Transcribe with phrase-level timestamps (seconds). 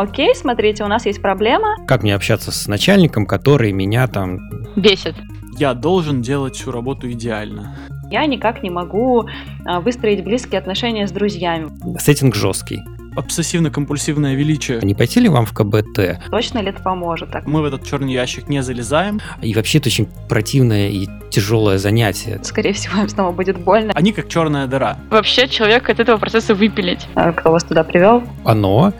[0.00, 1.76] Окей, смотрите, у нас есть проблема.
[1.86, 4.40] Как мне общаться с начальником, который меня там...
[4.74, 5.14] Бесит.
[5.58, 7.76] Я должен делать всю работу идеально.
[8.10, 9.26] Я никак не могу
[9.64, 11.70] а, выстроить близкие отношения с друзьями.
[11.98, 12.80] Сеттинг жесткий.
[13.16, 14.80] Обсессивно-компульсивное величие.
[14.82, 16.30] Не пойти ли вам в КБТ?
[16.30, 17.30] Точно ли это поможет?
[17.30, 17.46] Так.
[17.46, 19.20] Мы в этот черный ящик не залезаем.
[19.42, 22.40] И вообще это очень противное и тяжелое занятие.
[22.42, 23.92] Скорее всего, им снова будет больно.
[23.94, 24.96] Они как черная дыра.
[25.10, 27.06] Вообще человека от этого процесса выпилить.
[27.14, 28.22] А кто вас туда привел?
[28.44, 28.94] Оно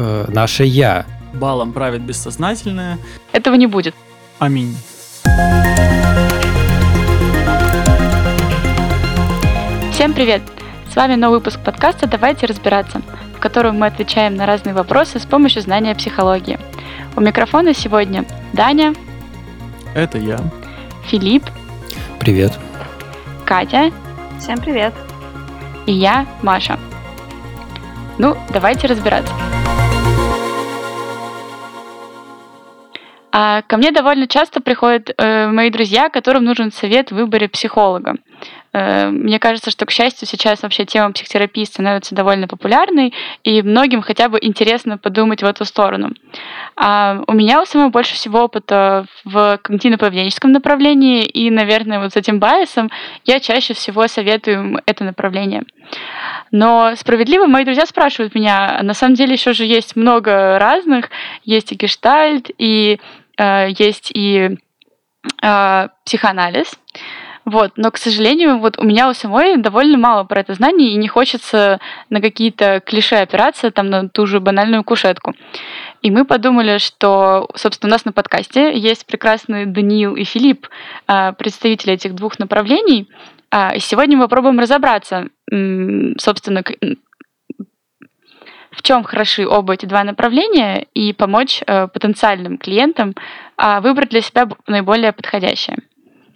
[0.00, 1.04] э, наше я.
[1.34, 2.98] Балом правит бессознательное.
[3.32, 3.94] Этого не будет.
[4.38, 4.74] Аминь.
[9.92, 10.42] Всем привет!
[10.90, 13.02] С вами новый выпуск подкаста «Давайте разбираться»,
[13.36, 16.58] в котором мы отвечаем на разные вопросы с помощью знания психологии.
[17.16, 18.24] У микрофона сегодня
[18.54, 18.94] Даня,
[19.94, 20.38] Это я.
[21.06, 21.44] Филипп,
[22.18, 22.58] Привет.
[23.44, 23.90] Катя
[24.38, 24.94] Всем привет.
[25.86, 26.78] и я, Маша.
[28.18, 29.32] Ну, давайте разбираться.
[33.32, 38.16] А ко мне довольно часто приходят э, мои друзья, которым нужен совет в выборе психолога.
[38.72, 44.02] Э, мне кажется, что, к счастью, сейчас вообще тема психотерапии становится довольно популярной, и многим
[44.02, 46.10] хотя бы интересно подумать в эту сторону.
[46.76, 52.16] А у меня у самой больше всего опыта в когнитивно-поведенческом направлении, и, наверное, вот с
[52.16, 52.90] этим байесом
[53.26, 55.62] я чаще всего советую это направление.
[56.52, 61.10] Но справедливо мои друзья спрашивают меня, «А на самом деле еще же есть много разных,
[61.44, 63.00] есть и гештальт, и
[63.68, 64.56] есть и
[65.42, 66.72] э, психоанализ.
[67.46, 70.96] Вот, но, к сожалению, вот у меня у самой довольно мало про это знаний, и
[70.96, 75.34] не хочется на какие-то клише опираться, там, на ту же банальную кушетку.
[76.02, 80.68] И мы подумали, что, собственно, у нас на подкасте есть прекрасные Даниил и Филипп,
[81.08, 83.08] э, представители этих двух направлений.
[83.74, 85.26] И сегодня мы попробуем разобраться,
[86.18, 86.62] собственно,
[88.70, 93.14] в чем хороши оба эти два направления и помочь э, потенциальным клиентам
[93.56, 95.78] а, выбрать для себя наиболее подходящее.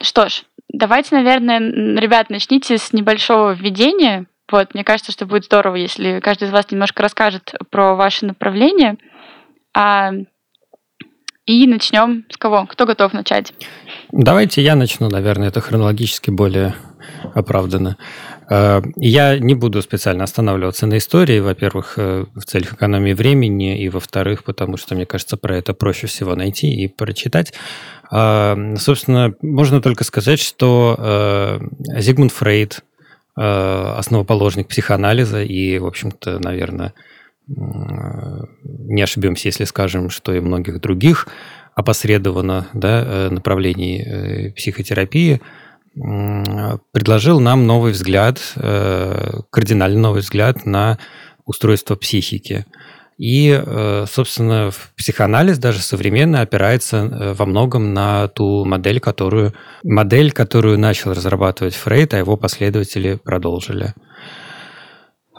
[0.00, 4.26] Что ж, давайте, наверное, ребят, начните с небольшого введения.
[4.50, 8.96] Вот, мне кажется, что будет здорово, если каждый из вас немножко расскажет про ваше направление.
[9.72, 10.12] А,
[11.46, 12.66] и начнем с кого?
[12.66, 13.52] Кто готов начать?
[14.10, 16.74] Давайте я начну, наверное, это хронологически более
[17.34, 17.96] оправданно.
[18.50, 23.88] Э, Я не буду специально останавливаться на истории, во-первых, э, в целях экономии времени, и
[23.88, 27.52] во-вторых, потому что, мне кажется, про это проще всего найти и прочитать.
[28.10, 32.82] А, Собственно, можно только сказать, что э, Зигмунд Фрейд,
[33.36, 36.94] основоположник психоанализа и, в общем-то, наверное,
[37.48, 41.26] не ошибемся, если скажем, что и многих других
[41.74, 45.40] опосредованно да, направлений психотерапии,
[45.94, 50.98] предложил нам новый взгляд, э, кардинально новый взгляд на
[51.44, 52.66] устройство психики.
[53.16, 59.54] И, э, собственно, психоанализ даже современно опирается э, во многом на ту модель, которую,
[59.84, 63.94] модель, которую начал разрабатывать Фрейд, а его последователи продолжили.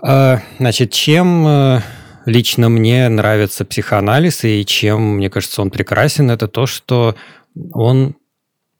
[0.02, 1.82] А, Значит, чем
[2.26, 7.16] лично мне нравится психоанализ и чем, мне кажется, он прекрасен, это то, что
[7.74, 8.16] он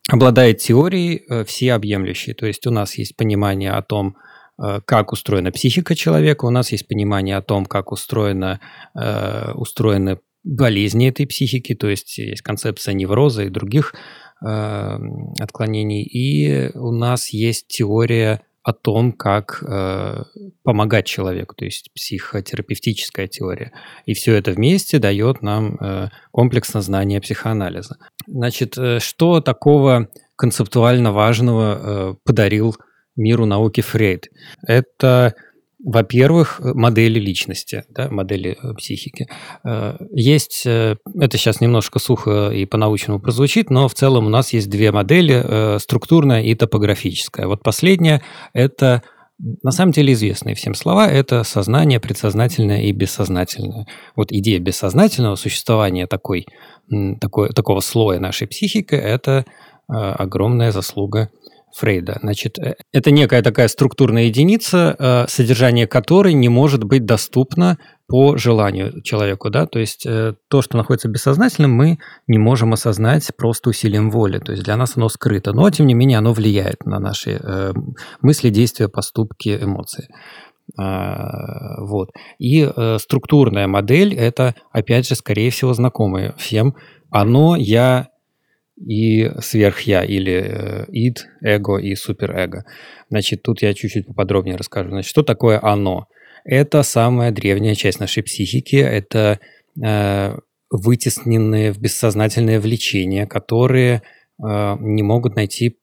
[0.10, 2.34] обладает теорией э, всеобъемлющей.
[2.34, 4.18] То есть у нас есть понимание о том,
[4.62, 8.60] э, как устроена психика человека, у нас есть понимание о том, как устроена,
[8.96, 13.96] э, устроены болезни этой психики, то есть есть концепция невроза и других
[14.42, 20.24] отклонений, и у нас есть теория о том, как э,
[20.64, 23.72] помогать человеку, то есть психотерапевтическая теория.
[24.08, 27.98] И все это вместе дает нам э, комплексное знание психоанализа.
[28.26, 32.76] Значит, э, что такого концептуально важного э, подарил
[33.16, 34.30] миру науки Фрейд?
[34.66, 35.36] Это,
[35.86, 39.28] во-первых, модели личности, да, модели э, психики.
[39.64, 44.52] Э, Есть, э, это сейчас немножко сухо и по-научному прозвучит, но в целом у нас
[44.52, 47.46] есть две модели, структурная и топографическая.
[47.46, 48.24] Вот последняя–
[48.54, 49.04] это
[49.38, 53.86] на самом деле известные всем слова– это сознание, предсознательное и бессознательное.
[54.16, 56.48] Вот идея бессознательного существования такой,
[57.22, 59.46] такой, такого слоя нашей психики– это
[59.88, 61.30] огромная заслуга
[61.76, 62.20] Фрейда.
[62.22, 67.78] Значит, э, это некая такая структурная единица, э, содержание которой не может быть доступно
[68.08, 73.30] по желанию человеку, да, то есть э, то, что находится бессознательным, мы не можем осознать
[73.38, 76.86] просто усилием воли, то есть для нас оно скрыто, но тем не менее оно влияет
[76.86, 77.42] на наши
[78.22, 80.08] мысли, действия, поступки, эмоции.
[80.78, 82.10] А, Вот.
[82.40, 82.68] И
[83.00, 86.76] структурная модель– это, опять же, скорее всего, знакомое всем.
[87.12, 88.10] Оно, я
[88.78, 92.66] и сверх-я, или э, ид, эго и суперэго.
[93.10, 94.90] Значит, тут я чуть-чуть поподробнее расскажу.
[94.90, 96.08] Значит, что такое оно?
[96.44, 99.40] Это самая древняя часть нашей психики, это
[99.84, 100.38] э,
[100.70, 104.02] вытесненные в бессознательное влечение, которые
[104.44, 105.78] э, не могут найти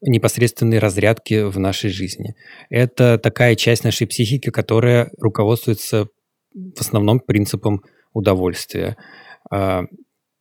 [0.00, 2.34] непосредственные разрядки в нашей жизни.
[2.68, 6.08] Это такая часть нашей психики, которая руководствуется
[6.52, 7.82] в основном принципом
[8.12, 8.96] удовольствия.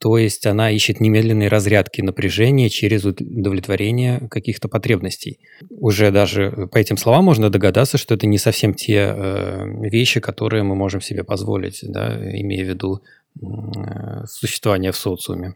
[0.03, 5.39] То есть она ищет немедленные разрядки напряжения через удовлетворение каких-то потребностей.
[5.69, 10.63] Уже даже по этим словам можно догадаться, что это не совсем те э, вещи, которые
[10.63, 13.01] мы можем себе позволить, да, имея в виду
[13.41, 15.55] э, существование в социуме.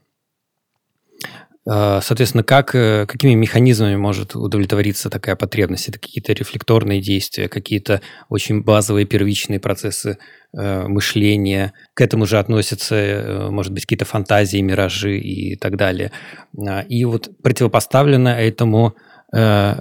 [1.69, 5.89] А, соответственно, как, э, какими механизмами может удовлетвориться такая потребность?
[5.89, 10.17] Это какие-то рефлекторные действия, какие-то очень базовые первичные процессы
[10.57, 11.73] э, мышления.
[11.93, 16.11] К этому же относятся, э, может быть, какие-то фантазии, миражи и так далее.
[16.57, 18.95] А, и вот противопоставлено этому
[19.35, 19.75] э,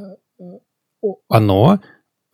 [1.29, 1.81] оно,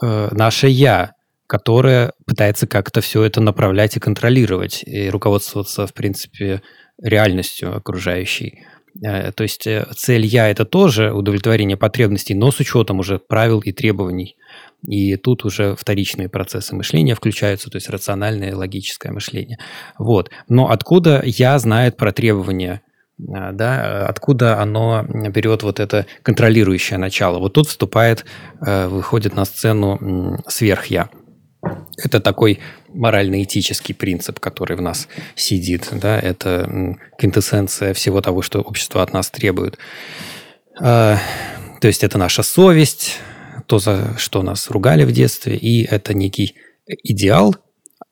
[0.03, 1.13] э, наше «я»,
[1.47, 6.63] которое пытается как-то все это направлять и контролировать, и руководствоваться, в принципе,
[7.03, 8.65] реальностью окружающей.
[9.01, 13.61] Э, то есть э, цель «я»— это тоже удовлетворение потребностей, но с учетом уже правил
[13.61, 14.37] и требований.
[14.87, 19.59] И тут уже вторичные процессы мышления включаются, то есть рациональное, логическое мышление.
[19.99, 20.31] Вот.
[20.49, 22.83] Но откуда «я» знает про требования?
[23.19, 27.39] Э, да, откуда оно берет вот это контролирующее начало?
[27.39, 28.25] Вот тут вступает,
[28.61, 31.09] выходит на сцену сверх-я.
[31.97, 35.89] Это такой морально-этический принцип, который в нас сидит.
[35.93, 36.19] Да?
[36.19, 39.79] Это квинтэссенция всего того, что общество от нас требует.
[40.81, 41.19] А,
[41.81, 43.19] то есть это наша совесть,
[43.67, 46.55] то, за что нас ругали в детстве, и это некий
[46.87, 47.57] идеал,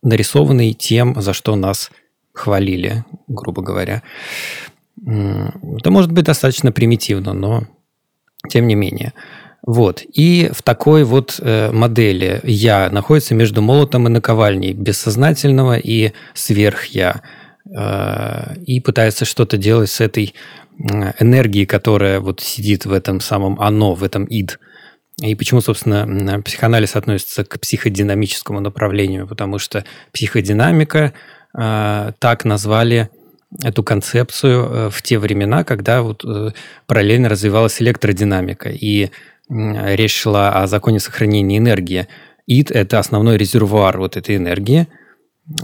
[0.02, 1.90] нарисованный тем, за что нас
[2.32, 4.02] хвалили, грубо говоря.
[5.06, 7.66] Это может быть достаточно примитивно, но
[8.48, 9.12] тем не менее.
[9.70, 10.02] Вот.
[10.12, 17.22] И в такой вот э, модели я находится между молотом и наковальней, бессознательного и сверх-я.
[17.72, 20.34] Э, и пытается что-то делать с этой
[21.20, 24.58] энергией, которая вот сидит в этом самом оно, в этом ид.
[25.22, 29.28] И почему, собственно, психоанализ относится к психодинамическому направлению?
[29.28, 31.12] Потому что психодинамика
[31.56, 33.08] э, так назвали
[33.62, 36.24] эту концепцию в те времена, когда вот
[36.86, 38.68] параллельно развивалась электродинамика.
[38.70, 39.10] И
[39.50, 42.06] речь шла о законе сохранения энергии.
[42.46, 44.86] ИД– это основной резервуар вот этой энергии,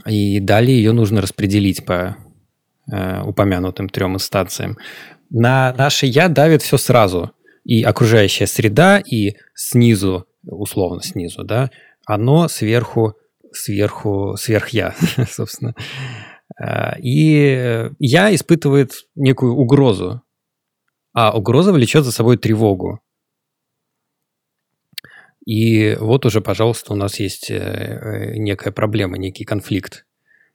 [0.07, 2.17] и далее ее нужно распределить по
[2.91, 4.77] э, упомянутым трем инстанциям.
[5.31, 7.33] На наше «я» давит все сразу.
[7.65, 11.71] И окружающая среда, и снизу, условно снизу, да,
[12.07, 13.15] оно сверху,
[13.53, 14.95] сверху, сверх «я»,
[15.31, 15.75] собственно.
[16.61, 20.23] Э, и «я» испытывает некую угрозу,
[21.13, 23.01] а угроза влечет за собой тревогу.
[25.47, 30.05] И вот уже, пожалуйста, у нас есть э, э, некая проблема, некий конфликт.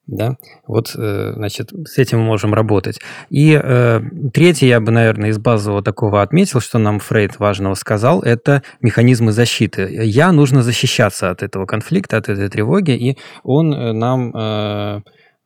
[0.06, 0.36] Да?
[0.68, 3.00] Вот, э, значит, с этим мы можем работать.
[3.30, 4.02] И э,
[4.34, 9.32] третье, я бы, наверное, из базового такого отметил, что нам Фрейд важного сказал, это механизмы
[9.32, 9.90] защиты.
[10.04, 15.02] Я нужно защищаться от этого конфликта, от этой тревоги, и он нам э,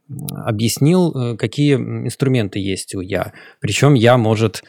[0.07, 3.33] объяснил, какие инструменты есть у я.
[3.59, 4.63] Причем я может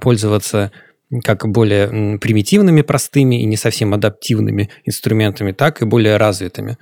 [0.00, 0.72] пользоваться
[1.22, 6.78] как более примитивными, простыми и не совсем адаптивными инструментами, так и более развитыми.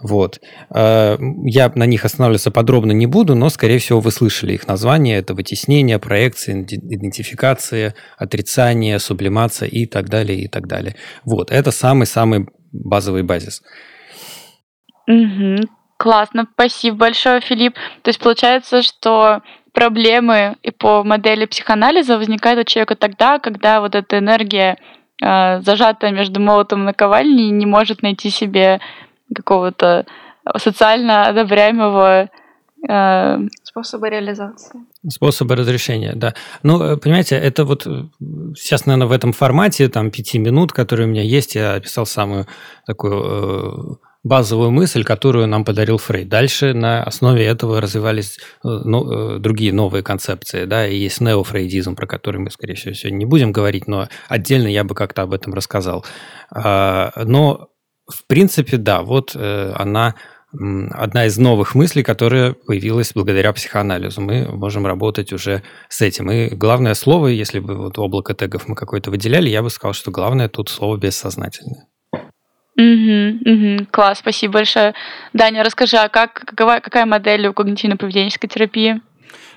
[0.00, 0.40] Вот.
[0.70, 5.18] А, я на них останавливаться подробно не буду, но, скорее всего, вы слышали их название.
[5.18, 10.96] Это вытеснение, проекция, идентификация, отрицание, сублимация и так далее, и так далее.
[11.24, 11.50] Вот.
[11.50, 13.62] Это самый-самый базовый базис.
[15.08, 15.68] Угу.
[15.98, 17.74] Классно, спасибо большое, Филипп.
[18.02, 19.40] То есть получается, что
[19.76, 24.78] проблемы и по модели психоанализа возникают у человека тогда, когда вот эта энергия,
[25.22, 28.80] э, зажатая между молотом и наковальней, не может найти себе
[29.34, 30.06] какого-то
[30.56, 32.30] социально одобряемого
[32.88, 33.38] э...
[33.64, 34.80] способа реализации.
[35.08, 36.32] Способа разрешения, да.
[36.62, 38.04] Ну, э, понимаете, это вот э,
[38.56, 42.46] сейчас, наверное, в этом формате, там, пяти минут, которые у меня есть, я описал самую
[42.86, 46.28] такую базовую мысль, которую нам подарил Фрейд.
[46.28, 50.64] Дальше на основе этого развивались ну, другие новые концепции.
[50.64, 54.66] Да, и есть неофрейдизм, про который мы, скорее всего, сегодня не будем говорить, но отдельно
[54.66, 56.04] я бы как-то об этом рассказал.
[56.50, 57.68] А, но,
[58.12, 60.16] в принципе, да, вот э, она
[60.92, 64.22] одна из новых мыслей, которая появилась благодаря психоанализу.
[64.22, 66.30] Мы можем работать уже с этим.
[66.30, 70.10] И главное слово, если бы вот облако тегов мы какое-то выделяли, я бы сказал, что
[70.10, 71.86] главное тут слово бессознательное.
[72.76, 73.86] Угу, угу.
[73.90, 74.94] Класс, спасибо большое.
[75.32, 79.00] Даня, расскажи, а как, какова, какая модель у когнитивно-поведенческой терапии?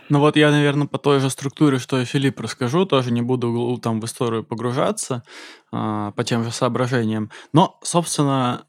[0.07, 3.77] Ну вот я, наверное, по той же структуре, что и Филипп, расскажу, тоже не буду
[3.81, 5.23] там в историю погружаться
[5.71, 7.29] э, по тем же соображениям.
[7.53, 8.65] Но, собственно,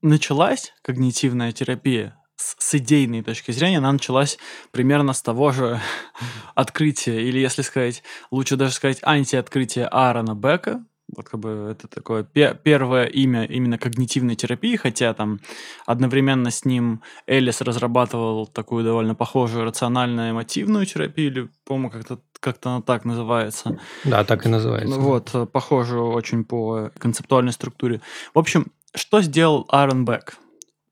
[0.00, 4.38] началась когнитивная терапия с, с идейной точки зрения, она началась
[4.70, 5.80] примерно с того же
[6.54, 10.84] открытия, или, если сказать, лучше даже сказать антиоткрытия Аарона Бека,
[11.16, 15.40] вот как бы это такое первое имя именно когнитивной терапии, хотя там
[15.86, 22.82] одновременно с ним Элис разрабатывал такую довольно похожую рационально-эмотивную терапию, или, по-моему, как-то как она
[22.82, 23.80] так называется.
[24.04, 24.98] Да, так и называется.
[25.00, 28.00] Вот, э, похожую очень по концептуальной структуре.
[28.32, 30.36] В общем, что сделал Аарон Бек?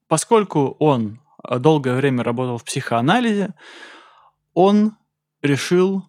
[0.08, 3.54] Поскольку он э, долгое время работал в психоанализе,
[4.54, 4.96] он
[5.42, 6.04] решил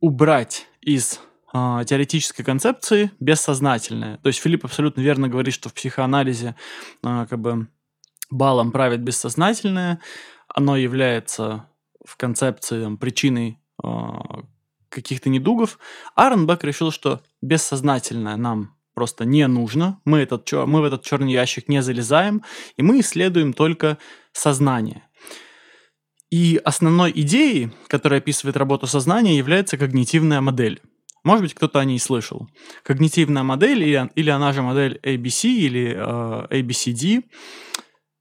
[0.00, 1.20] убрать из
[1.52, 4.18] э, теоретической концепции бессознательное.
[4.18, 6.56] То есть Филипп абсолютно верно говорит, что в психоанализе
[7.02, 7.68] э, как бы
[8.30, 10.00] балом правит бессознательное,
[10.48, 11.66] оно является
[12.04, 13.88] в концепции там, причиной э,
[14.88, 15.78] каких-то недугов.
[16.14, 21.32] Аарон Бек решил, что бессознательное нам просто не нужно, мы, этот, мы в этот черный
[21.32, 22.42] ящик не залезаем,
[22.76, 23.98] и мы исследуем только
[24.32, 25.04] сознание.
[26.30, 30.80] И основной идеей, которая описывает работу сознания, является когнитивная модель.
[31.22, 32.48] Может быть, кто-то о ней слышал.
[32.82, 37.24] Когнитивная модель, или, или она же модель ABC или э, ABCD,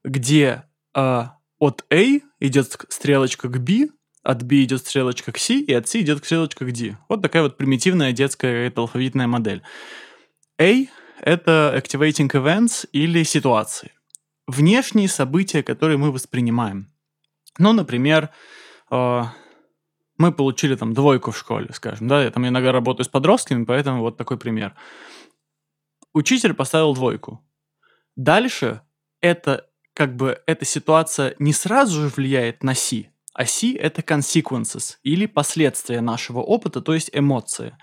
[0.03, 0.63] где
[0.95, 1.23] э,
[1.59, 3.87] от A идет стрелочка к B,
[4.23, 6.97] от B идет стрелочка к C, и от C идет стрелочка к D.
[7.07, 9.63] Вот такая вот примитивная детская это алфавитная модель.
[10.59, 10.87] A—
[11.21, 13.91] это activating events или ситуации.
[14.47, 16.91] Внешние события, которые мы воспринимаем.
[17.57, 18.29] Ну, например,
[18.91, 19.21] э,
[20.19, 24.01] мы получили там двойку в школе, скажем, да, я там иногда работаю с подростками, поэтому
[24.01, 24.75] вот такой пример.
[26.13, 27.43] Учитель поставил двойку.
[28.15, 28.81] Дальше
[29.21, 34.97] это как бы эта ситуация не сразу же влияет на си, а си это consequences
[35.03, 37.77] или последствия нашего опыта, то есть эмоции.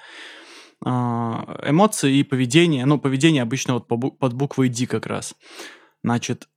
[0.85, 5.35] А, эмоции и поведение, ну, поведение обычно вот под буквой D как раз.
[6.02, 6.49] Значит,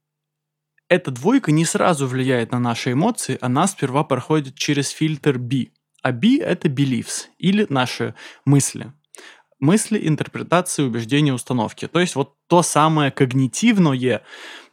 [0.89, 5.67] эта двойка не сразу влияет на наши эмоции, она сперва проходит через фильтр B.
[6.01, 8.91] А B— это beliefs, или наши мысли.
[9.59, 11.87] Мысли, интерпретации, убеждения, установки.
[11.87, 14.23] То есть вот то самое когнитивное,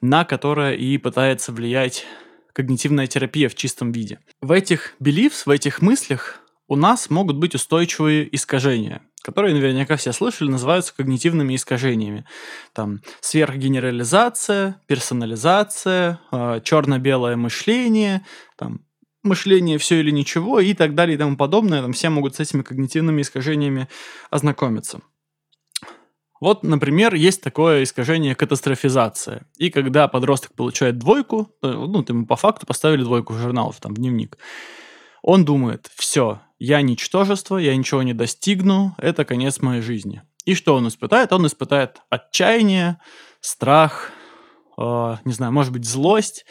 [0.00, 2.06] на которое и пытается влиять
[2.52, 4.20] когнитивная терапия в чистом виде.
[4.40, 10.12] В этих beliefs, в этих мыслях у нас могут быть устойчивые искажения– которые наверняка все
[10.12, 12.24] слышали, называются когнитивными искажениями.
[12.72, 18.24] Там сверхгенерализация, персонализация, э, черно-белое мышление,
[18.56, 18.82] там
[19.22, 21.82] мышление все или ничего и так далее и тому подобное.
[21.82, 23.88] Там все могут с этими когнитивными искажениями
[24.30, 25.00] ознакомиться.
[26.40, 29.46] Вот, например, есть такое искажение катастрофизация.
[29.56, 33.94] И когда подросток получает двойку, ну, ему по факту поставили двойку в журнал, в там,
[33.94, 34.36] дневник,
[35.22, 40.22] он думает, все, я ничтожество, я ничего не достигну, это конец моей жизни.
[40.44, 41.32] И что он испытает?
[41.32, 42.98] Он испытает отчаяние,
[43.40, 44.12] страх,
[44.78, 46.46] э, не знаю, может быть, злость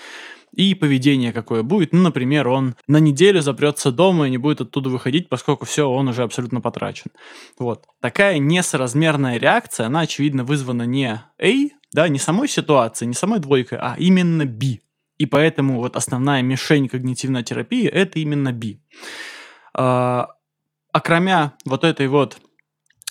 [0.51, 1.93] и поведение какое будет.
[1.93, 6.07] Ну, например, он на неделю запрется дома и не будет оттуда выходить, поскольку все, он
[6.07, 7.11] уже абсолютно потрачен.
[7.59, 7.85] Вот.
[7.99, 11.53] Такая несоразмерная реакция, она, очевидно, вызвана не A,
[11.93, 14.79] да, не самой ситуацией, не самой двойкой, а именно B.
[15.17, 18.79] И поэтому вот основная мишень когнитивной терапии– это именно B.
[19.77, 20.29] А,
[20.91, 22.37] окромя вот этой вот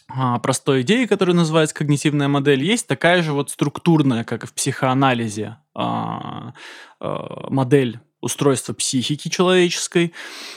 [0.09, 4.55] а, простой идеи, которая называется когнитивная модель, есть такая же вот структурная, как и в
[4.55, 6.55] психоанализе, а,
[7.01, 10.15] модель устройства психики человеческой.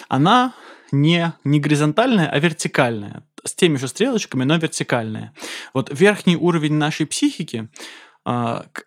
[0.07, 0.53] Она
[0.93, 5.33] не, не горизонтальная, а вертикальная, с теми же стрелочками, но вертикальная.
[5.73, 7.67] Вот верхний уровень нашей психики,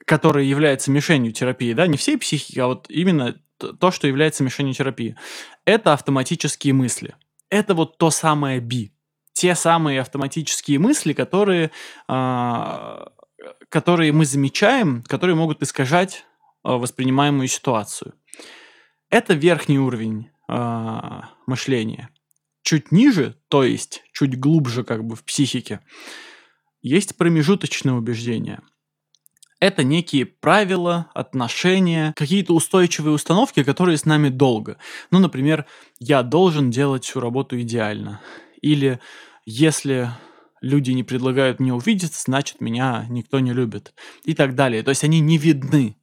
[0.05, 4.75] который является мишенью терапии, да, не всей психики, а вот именно то, что является мишенью
[4.75, 5.17] терапии.
[5.65, 7.15] Это автоматические мысли.
[7.49, 8.93] Это вот то самое би.
[9.33, 11.71] Те самые автоматические мысли, которые,
[12.09, 13.05] э,
[13.71, 16.27] которые мы замечаем, которые могут искажать
[16.65, 18.15] э, воспринимаемую ситуацию.
[19.09, 20.31] Это верхний уровень
[21.47, 22.11] мышления.
[22.63, 25.79] Чуть ниже, то есть чуть глубже как бы в психике,
[26.83, 28.61] есть промежуточные убеждения–
[29.61, 34.79] это некие правила, отношения, какие-то устойчивые установки, которые с нами долго.
[35.11, 35.67] Ну, например,
[35.99, 38.21] я должен делать всю работу идеально.
[38.63, 39.01] Или
[39.45, 40.11] если
[40.63, 43.93] люди не предлагают мне увидеться, значит, меня никто не любит.
[44.25, 44.83] И так далее.
[44.83, 45.95] То есть они не видны.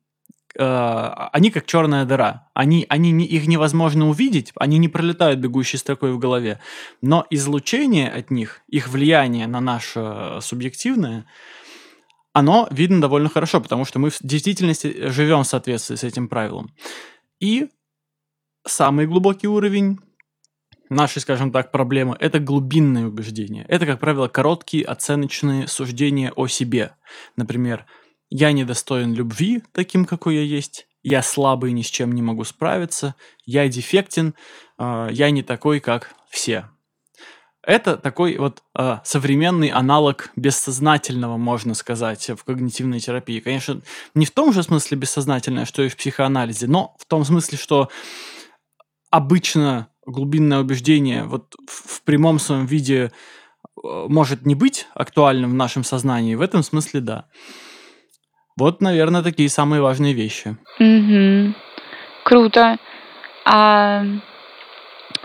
[0.55, 2.49] Э, они как черная дыра.
[2.53, 6.59] Они, они их невозможно увидеть, они не пролетают бегущей строкой в голове.
[7.01, 11.25] Но излучение от них, их влияние на наше субъективное–
[12.37, 16.71] оно видно довольно хорошо, потому что мы в действительности живем в соответствии с этим правилом.
[17.39, 17.69] И
[18.63, 19.97] самый глубокий уровень
[20.89, 23.65] нашей, скажем так, проблемы– это глубинные убеждения.
[23.67, 26.91] Это, как правило, короткие оценочные суждения о себе.
[27.37, 27.87] Например,
[28.29, 33.15] «я недостоин любви таким, какой я есть», я слабый, ни с чем не могу справиться,
[33.47, 34.35] я дефектен,
[34.77, 36.69] э, я не такой, как все.
[37.67, 43.41] Это такой вот э, современный аналог бессознательного, можно сказать, в когнитивной терапии.
[43.41, 43.81] Конечно,
[44.15, 47.89] не в том же смысле бессознательное, что и в психоанализе, но в том смысле, что
[49.11, 53.11] обычно глубинное убеждение вот в, в прямом своем виде
[53.83, 57.25] э, может не быть актуальным в нашем сознании, в этом смысле да.
[58.55, 60.55] Вот, наверное, такие самые важные вещи.
[60.79, 61.53] Угу.
[62.23, 62.77] Круто.
[63.43, 64.05] А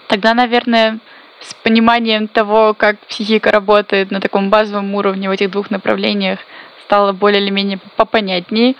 [0.08, 0.98] тогда, наверное,
[1.42, 6.38] с пониманием того, как психика работает на таком базовом уровне в этих двух направлениях,
[6.84, 8.74] стало более или менее попонятнее.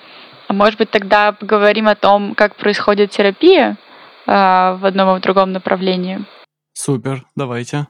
[0.49, 3.76] А может быть, тогда поговорим о том, как происходит терапия
[4.26, 6.25] э, в одном и в другом направлении.
[6.75, 7.87] Супер, давайте.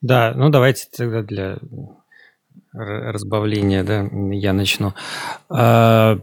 [0.00, 1.58] Да, ну давайте тогда для
[2.72, 4.92] разбавления, да, я начну.
[5.48, 6.18] А,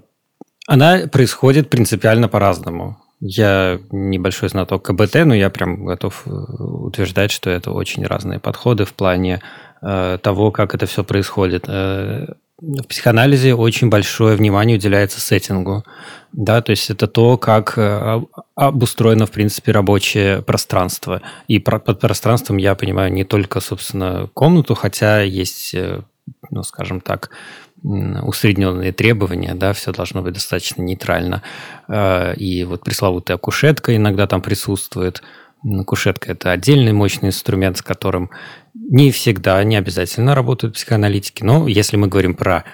[0.68, 2.98] она происходит принципиально по-разному.
[3.26, 8.84] Я небольшой знаток КБТ, но я прям готов э, утверждать, что это очень разные подходы
[8.84, 9.42] в плане
[9.82, 11.64] э, того, как это все происходит.
[11.70, 15.86] Э, в психоанализе очень большое внимание уделяется сеттингу,
[16.34, 18.22] да, то есть это то, как э,
[18.56, 21.22] обустроено, в принципе, рабочее пространство.
[21.48, 26.02] И под пространством я понимаю не только, собственно, комнату, хотя есть, э,
[26.50, 27.30] ну, скажем так,
[27.84, 31.44] усредненные требования, да, все должно быть достаточно нейтрально.
[31.88, 35.22] Э, и вот пресловутая кушетка иногда там присутствует.
[35.86, 38.30] Кушетка– это отдельный мощный инструмент, с которым
[38.74, 41.44] не всегда, не обязательно работают психоаналитики.
[41.44, 42.66] Но если мы говорим про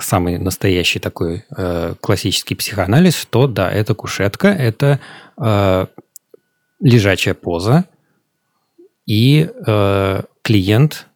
[0.00, 5.00] самый настоящий такой э, классический психоанализ, то да, это кушетка, это
[5.38, 5.86] э,
[6.80, 7.84] лежачая поза,
[9.06, 11.06] и э, клиент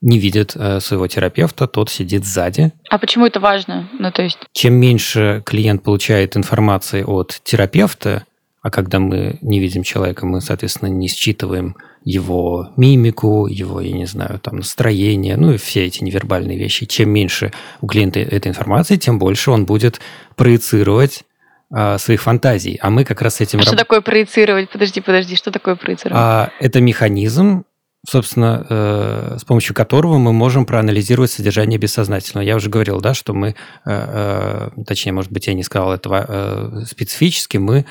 [0.00, 2.72] не видит э, своего терапевта, тот сидит сзади.
[2.88, 3.88] А почему это важно?
[3.98, 4.38] Ну, то есть...
[4.52, 8.24] Чем меньше клиент получает информации от терапевта,
[8.62, 14.06] а когда мы не видим человека, мы, соответственно, не считываем его мимику, его, я не
[14.06, 16.86] знаю, там, настроение, ну и все эти невербальные вещи.
[16.86, 20.00] Чем меньше у клиента этой информации, тем больше он будет
[20.36, 21.24] проецировать
[21.72, 22.78] а, своих фантазий.
[22.80, 23.58] А мы как раз с этим...
[23.58, 23.68] А раб...
[23.68, 24.70] что такое проецировать?
[24.70, 26.20] Подожди, подожди, что такое проецировать?
[26.20, 27.64] А, это механизм,
[28.06, 32.44] собственно, э, с помощью которого мы можем проанализировать содержание бессознательного.
[32.44, 33.52] Я уже говорил, да, что мы, э,
[33.84, 37.84] э, точнее, может быть, я не сказал этого э, специфически, мы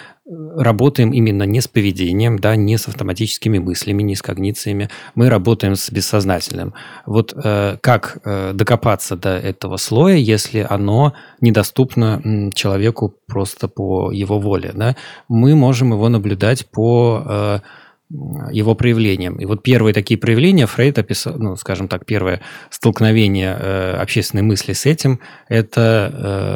[0.56, 5.76] работаем именно не с поведением, да, не с автоматическими мыслями, не с когнициями, мы работаем
[5.76, 6.74] с бессознательным.
[7.08, 8.19] Вот э, как
[8.54, 14.95] докопаться до этого слоя, если оно недоступно человеку просто по его воле, да?
[15.28, 17.62] Мы можем его наблюдать по
[18.10, 19.38] его проявлениям.
[19.38, 22.41] И вот первые такие проявления Фрейд описал, ну, скажем так, первое
[22.72, 26.12] столкновение э, общественной мысли с этим– это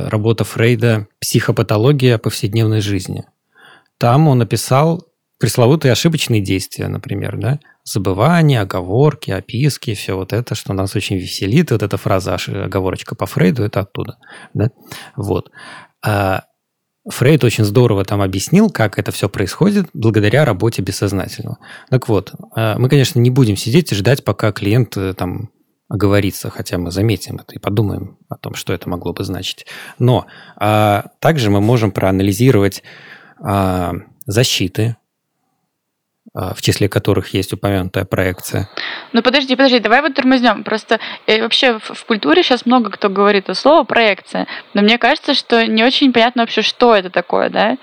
[0.06, 3.26] э, работа Фрейда «Психопатология повседневной жизни».
[4.00, 5.08] Там он описал
[5.40, 11.70] пресловутые ошибочные действия, например, да, забывание, оговорки, описки, все вот это, что нас очень веселит.
[11.72, 14.18] Вот эта фраза оговорочка по Фрейду, это оттуда,
[14.54, 14.72] да,
[15.16, 15.52] вот.
[16.04, 16.46] А
[17.10, 21.58] Фрейд очень здорово там объяснил, как это все происходит благодаря работе бессознательного.
[21.90, 25.50] Так вот, э, мы, конечно, не будем сидеть и ждать, пока клиент э, там
[25.90, 29.68] оговорится, хотя мы заметим это и подумаем о том, что это могло бы значить.
[30.00, 32.82] Но а, также мы можем проанализировать
[33.40, 33.94] а,
[34.26, 34.96] защиты,
[36.34, 38.70] в числе которых есть упомянутая проекция.
[39.12, 40.64] Ну подожди, подожди, давай вот тормознем.
[40.64, 44.98] Просто э, вообще в, в культуре сейчас много кто говорит о слово проекция, но мне
[44.98, 47.78] кажется, что не очень понятно вообще, что это такое, да?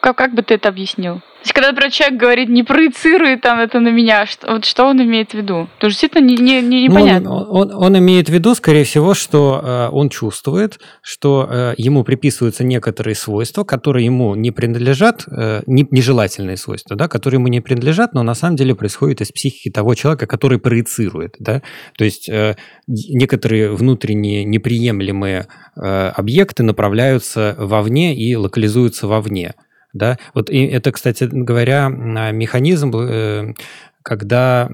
[0.00, 1.20] Как, как бы ты это объяснил?
[1.40, 4.84] То есть, когда, например, человек говорит, не проецируй там это на меня, что, вот что
[4.84, 5.70] он имеет в виду?
[5.76, 7.30] Потому что действительно не, не, не, непонятно.
[7.30, 11.74] Ну, он, он, он имеет в виду, скорее всего, что э, он чувствует, что э,
[11.78, 17.48] ему приписываются некоторые свойства, которые ему не принадлежат, э, не, нежелательные свойства, да, которые ему
[17.48, 21.36] не принадлежат, но на самом деле происходят из психики того человека, который проецирует.
[21.38, 21.62] Да?
[21.96, 29.54] То есть э, некоторые внутренние неприемлемые э, объекты направляются вовне и локализуются вовне.
[29.92, 30.18] Да?
[30.34, 33.54] Вот и это, кстати говоря, механизм, э,
[34.02, 34.68] когда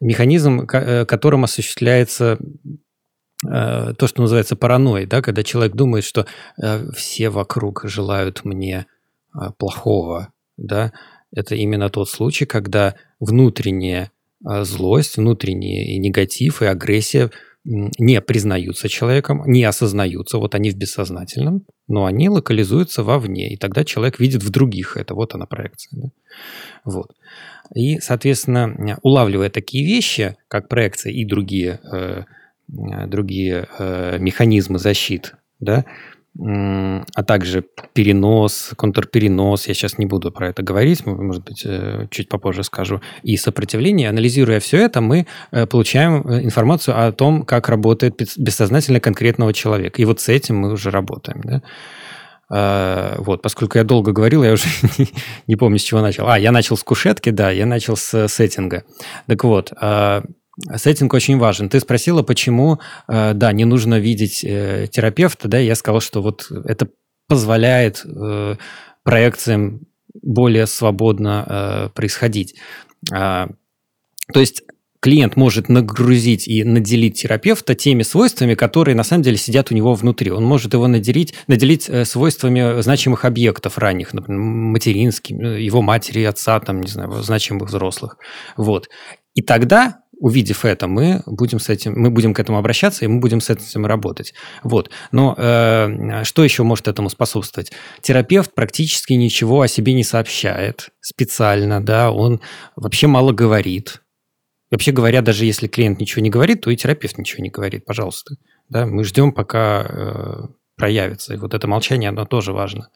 [0.00, 2.38] механизм, э, которым осуществляется
[3.46, 6.26] э, то, что называется паранойей, да, когда человек думает, что
[6.94, 8.86] все вокруг желают мне
[9.58, 10.92] плохого, да,
[11.32, 14.10] это именно тот случай, когда внутренняя
[14.42, 17.30] злость, внутренний негатив и агрессия
[17.64, 23.84] не признаются человеком, не осознаются, вот они в бессознательном, но они локализуются вовне, и тогда
[23.84, 26.00] человек видит в других это, вот она проекция.
[26.00, 26.08] Да?
[26.84, 27.12] Вот.
[27.74, 32.24] И, соответственно, улавливая такие вещи, как проекция и другие, э,
[33.06, 35.84] другие э, механизмы защит, да,
[36.38, 42.28] а также перенос, контрперенос, я сейчас не буду про это говорить, может быть, э, чуть
[42.28, 44.08] попозже скажу, и сопротивление.
[44.08, 50.00] Анализируя все это, мы э, получаем э, информацию о том, как работает бессознательно конкретного человека.
[50.00, 51.40] И вот с этим мы уже работаем.
[51.42, 51.62] Да?
[52.52, 54.66] А, вот, поскольку я долго говорил, я уже
[55.46, 56.28] не, помню, с чего начал.
[56.28, 58.84] А, я начал с кушетки, да, я начал с сеттинга.
[59.26, 60.22] Так вот, а,
[60.76, 61.68] Сеттинг очень важен.
[61.68, 66.50] Ты спросила, почему, э, да, не нужно видеть э, терапевта, да, я сказал, что вот
[66.50, 66.88] это
[67.28, 68.56] позволяет э,
[69.02, 69.86] проекциям
[70.22, 72.56] более свободно происходить.
[73.12, 73.48] А,
[74.32, 74.62] то есть
[75.00, 79.94] клиент может нагрузить и наделить терапевта теми свойствами, которые на самом деле сидят у него
[79.94, 80.32] внутри.
[80.32, 86.80] Он может его наделить, наделить свойствами значимых объектов ранних, например, материнским, его матери, отца, там,
[86.80, 88.18] не знаю, значимых взрослых.
[88.56, 88.88] Вот.
[89.34, 93.20] И тогда увидев это, мы будем с этим, мы будем к этому обращаться, и мы
[93.20, 94.34] будем с этим работать.
[94.62, 94.90] Вот.
[95.10, 97.72] Но э, что еще может этому способствовать?
[98.02, 102.40] Терапевт практически ничего о себе не сообщает специально, да, он
[102.76, 104.02] вообще мало говорит.
[104.70, 108.36] Вообще говоря, даже если клиент ничего не говорит, то и терапевт ничего не говорит, пожалуйста.
[108.68, 110.34] Да, мы ждем, пока э,
[110.76, 111.34] проявится.
[111.34, 112.88] И вот это молчание, оно тоже важно.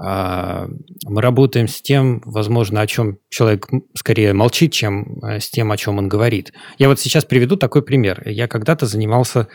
[0.00, 0.68] А,
[1.04, 5.76] мы работаем с тем, возможно, о чем человек скорее молчит, чем э, с тем, о
[5.76, 6.52] чем он говорит.
[6.78, 8.22] Я вот сейчас приведу такой пример.
[8.26, 9.48] Я когда-то занимался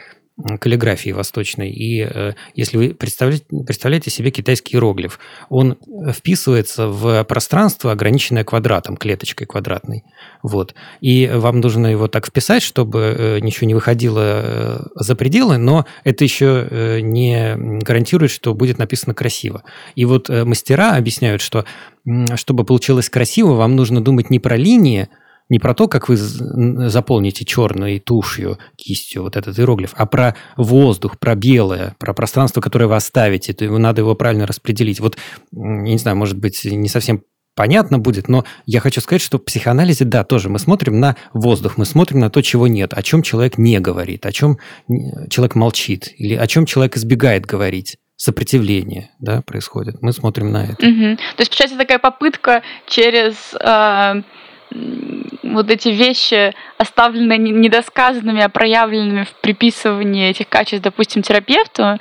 [0.59, 1.71] каллиграфии восточной.
[1.71, 5.19] И э, если вы представляете, представляете себе китайский иероглиф,
[5.49, 5.77] он
[6.11, 10.03] вписывается в пространство, ограниченное квадратом, клеточкой квадратной.
[10.41, 10.73] Вот.
[11.01, 15.85] И вам нужно его так вписать, чтобы э, ничего не выходило э, за пределы, но
[16.03, 19.63] это еще э, не гарантирует, что будет написано красиво.
[19.95, 21.65] И вот э, мастера объясняют, что
[22.35, 25.07] чтобы получилось красиво, вам нужно думать не про линии,
[25.49, 31.19] не про то, как вы заполните черной тушью, кистью вот этот иероглиф, а про воздух,
[31.19, 33.53] про белое, про пространство, которое вы оставите.
[33.53, 34.99] То надо его правильно распределить.
[34.99, 35.17] Вот,
[35.51, 37.23] не знаю, может быть, не совсем
[37.55, 41.77] понятно будет, но я хочу сказать, что в психоанализе, да, тоже мы смотрим на воздух,
[41.77, 44.57] мы смотрим на то, чего нет, о чем человек не говорит, о чем
[45.29, 50.01] человек молчит, или о чем человек избегает говорить сопротивление да, происходит.
[50.01, 50.85] Мы смотрим на это.
[50.85, 51.17] Угу.
[51.17, 54.21] То есть, получается, такая попытка через э,
[55.43, 61.99] вот эти вещи, оставленные недосказанными, а проявленными в приписывании этих качеств, допустим, терапевту,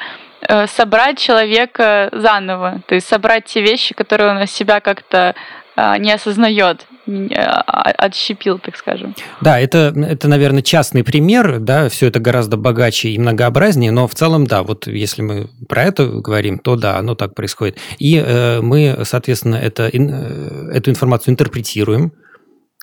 [0.49, 5.35] э, собрать человека заново, то есть собрать те вещи, которые он из себя как-то
[5.75, 7.61] а, не осознает, а,
[7.97, 9.15] отщепил, так скажем.
[9.41, 14.15] Да, это, это, наверное, частный пример, да, все это гораздо богаче и многообразнее, но в
[14.15, 17.79] целом, да, вот если мы про это говорим, то да, оно так происходит.
[17.99, 22.13] И э, мы, соответственно, это, э, эту информацию интерпретируем,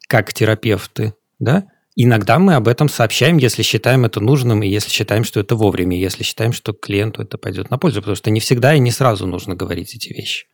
[0.09, 5.23] как терапевты, да, иногда мы об этом сообщаем, если считаем это нужным, и если считаем,
[5.23, 8.73] что это вовремя, если считаем, что клиенту это пойдет на пользу, потому что не всегда
[8.73, 10.47] и не сразу нужно говорить эти вещи.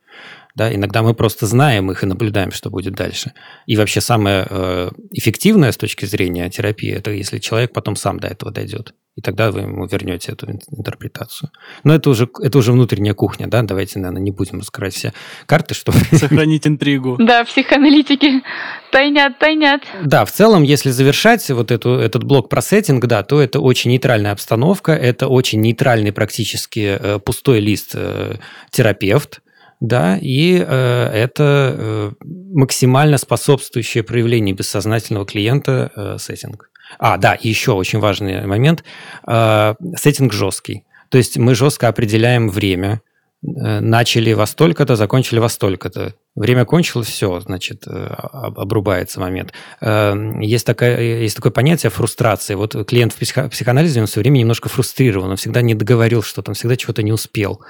[0.56, 3.32] Да, иногда мы просто знаем их и наблюдаем, что будет дальше.
[3.66, 8.28] И вообще самое э, эффективное с точки зрения терапии, это если человек потом сам до
[8.28, 8.94] этого дойдет.
[9.16, 11.50] И тогда вы ему вернете эту интерпретацию.
[11.84, 13.62] Но это уже, это уже внутренняя кухня, да?
[13.62, 15.12] Давайте, наверное, не будем раскрывать все
[15.44, 15.98] карты, чтобы...
[16.12, 17.16] Сохранить интригу.
[17.18, 18.42] Да, психоаналитики
[18.90, 19.82] тайнят, тайнят.
[20.02, 23.90] Да, в целом, если завершать вот эту, этот блок про сеттинг, да, то это очень
[23.90, 28.36] нейтральная обстановка, это очень нейтральный практически э, пустой лист э,
[28.70, 29.40] терапевт,
[29.80, 36.70] да, и э, это э, максимально способствующее проявлению бессознательного клиента э, сеттинг.
[36.98, 38.84] А, да, еще очень важный момент.
[39.26, 40.84] Э, сеттинг жесткий.
[41.10, 43.02] То есть мы жестко определяем время.
[43.44, 46.14] Э, начали во столько-то, закончили во столько-то.
[46.34, 49.52] Время кончилось, все, значит, э, обрубается момент.
[49.80, 52.54] Э, есть, такая, есть такое понятие фрустрации.
[52.54, 56.54] Вот клиент в психоанализе, он все время немножко фрустрирован, он всегда не договорил что-то, он
[56.54, 57.60] всегда чего-то не успел.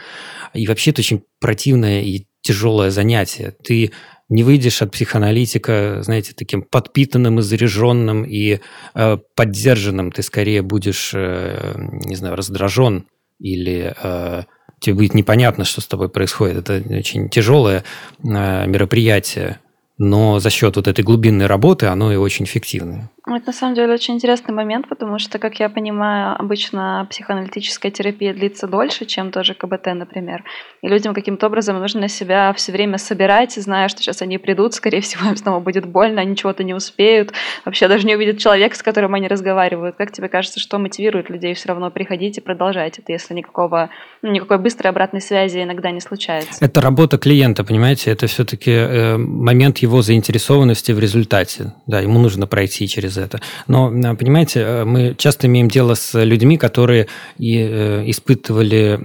[0.54, 3.52] И вообще это очень противное и тяжелое занятие.
[3.64, 3.92] Ты
[4.28, 8.60] не выйдешь от психоаналитика, знаете, таким подпитанным и заряженным и
[8.94, 10.12] э, поддержанным.
[10.12, 13.06] Ты скорее будешь, э, не знаю, раздражен
[13.38, 14.42] или э,
[14.80, 16.68] тебе будет непонятно, что с тобой происходит.
[16.68, 17.84] Это очень тяжелое
[18.22, 19.60] э, мероприятие,
[19.98, 23.10] но за счет вот этой глубинной работы оно и очень эффективное.
[23.28, 28.32] Это на самом деле очень интересный момент, потому что, как я понимаю, обычно психоаналитическая терапия
[28.32, 30.44] длится дольше, чем тоже КБТ, например.
[30.80, 35.00] И людям каким-то образом нужно себя все время собирать, зная, что сейчас они придут, скорее
[35.00, 37.32] всего, им снова будет больно, они чего-то не успеют,
[37.64, 39.96] вообще даже не увидят человека, с которым они разговаривают.
[39.96, 43.90] Как тебе кажется, что мотивирует людей все равно приходить и продолжать это, если никакого,
[44.22, 46.64] ну, никакой быстрой обратной связи иногда не случается?
[46.64, 48.12] Это работа клиента, понимаете?
[48.12, 51.72] Это все-таки э, момент его заинтересованности в результате.
[51.88, 53.40] Да, ему нужно пройти через через это.
[53.66, 58.98] Но, понимаете, мы часто имеем дело с людьми, которые испытывали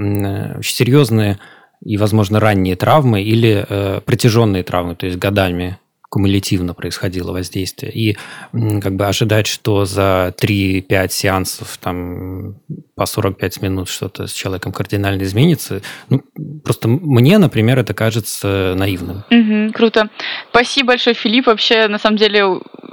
[0.58, 1.40] очень серьезные
[1.84, 3.66] и, возможно, ранние травмы или
[4.06, 5.78] протяженные травмы, то есть годами
[6.12, 7.92] кумулятивно происходило воздействие.
[7.94, 8.18] И
[8.52, 12.56] как бы ожидать, что за 3-5 сеансов там,
[12.96, 16.22] по 45 минут что-то с человеком кардинально изменится, ну,
[16.66, 19.24] просто мне, например, это кажется наивным.
[19.32, 20.10] Угу, круто.
[20.50, 21.48] Спасибо большое, Филипп.
[21.48, 22.44] Вообще, на самом деле,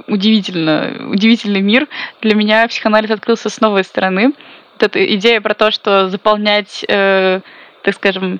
[0.07, 1.89] удивительно, удивительный мир.
[2.21, 4.33] Для меня психоанализ открылся с новой стороны.
[4.73, 7.41] Вот эта идея про то, что заполнять, э,
[7.83, 8.39] так скажем,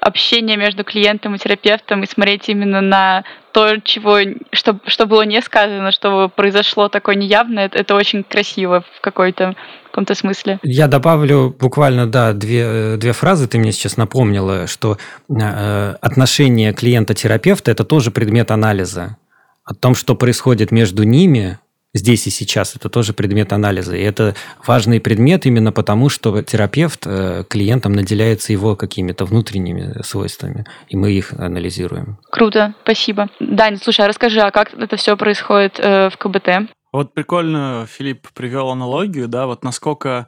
[0.00, 4.18] общение между клиентом и терапевтом и смотреть именно на то, чего,
[4.52, 9.54] что, что было не сказано, что произошло такое неявное, это, это очень красиво в какой-то
[9.90, 10.60] каком-то смысле.
[10.62, 17.70] Я добавлю буквально, да, две, две фразы ты мне сейчас напомнила, что э, отношение клиента-терапевта–
[17.72, 19.16] это тоже предмет анализа.
[19.64, 21.58] О том, что происходит между ними,
[21.94, 22.76] здесь и сейчас.
[22.76, 23.96] Это тоже предмет анализа.
[23.96, 24.34] И это
[24.66, 31.12] важный предмет именно потому, что терапевт э, клиентам наделяется его какими-то внутренними свойствами, и мы
[31.12, 32.18] их анализируем.
[32.30, 33.28] Круто, спасибо.
[33.40, 36.70] Дань, слушай, а расскажи, а как это все происходит э, в КБТ?
[36.92, 40.26] Вот прикольно Филипп привел аналогию, да, вот насколько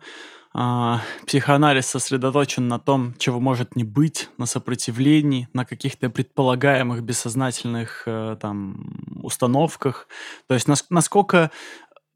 [0.53, 8.37] психоанализ сосредоточен на том, чего может не быть, на сопротивлении, на каких-то предполагаемых бессознательных э,
[8.39, 10.09] там установках.
[10.49, 11.51] То есть нас, насколько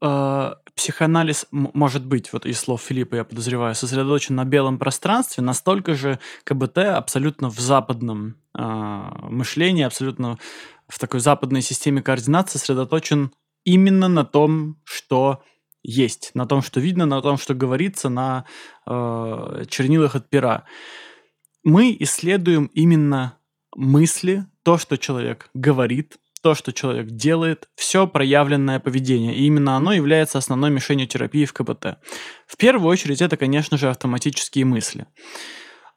[0.01, 5.95] э, психоанализ может быть, вот из слов Филиппа я подозреваю, сосредоточен на белом пространстве, настолько
[5.95, 8.63] же КБТ абсолютно в западном э,
[9.29, 10.37] мышлении, абсолютно
[10.87, 13.31] в такой западной системе координат сосредоточен
[13.63, 15.41] именно на том, что
[15.87, 18.45] есть, на том, что видно, на том, что говорится на
[18.85, 20.65] э, чернилах от пера.
[21.63, 23.37] Мы исследуем именно
[23.73, 29.33] мысли, то, что человек говорит, то, что человек делает, все проявленное поведение.
[29.33, 31.97] И именно оно является основной мишенью терапии в КБТ.
[32.45, 35.07] В первую очередь это, конечно же, автоматические мысли.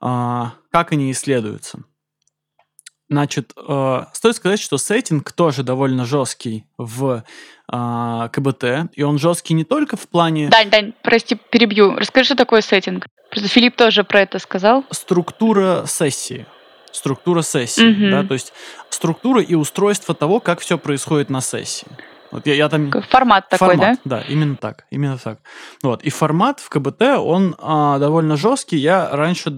[0.01, 1.85] А, как они исследуются?
[3.11, 7.25] Значит, э, стоит сказать, что сеттинг тоже довольно жесткий в
[7.73, 10.49] э, КБТ, и он жесткий не только в плане...
[10.49, 11.97] Дань, Дань, прости, перебью.
[11.97, 13.07] Расскажи, что такое сеттинг.
[13.31, 14.85] Просто Филипп тоже про это сказал.
[14.91, 16.47] Структура сессии.
[16.93, 18.11] Структура сессии, угу.
[18.11, 18.53] да, то есть
[18.91, 21.89] структура и устройство того, как все происходит на сессии.
[22.31, 22.93] Вот я, я там...
[23.09, 24.19] Формат такой, формат, да?
[24.19, 25.41] Да, именно так, именно так.
[25.83, 28.77] Вот, и формат в КБТ, он а, довольно жесткий.
[28.77, 29.51] Я раньше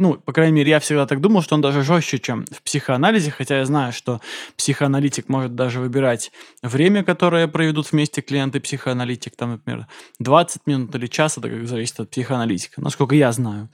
[0.00, 3.30] ну, по крайней мере, я всегда так думал, что он даже жестче, чем в психоанализе,
[3.30, 4.22] хотя я знаю, что
[4.56, 6.32] психоаналитик может даже выбирать
[6.62, 9.86] время, которое проведут вместе клиент и психоаналитик, там, например,
[10.18, 13.68] 20 минут или час, это как зависит от психоаналитика, насколько я знаю.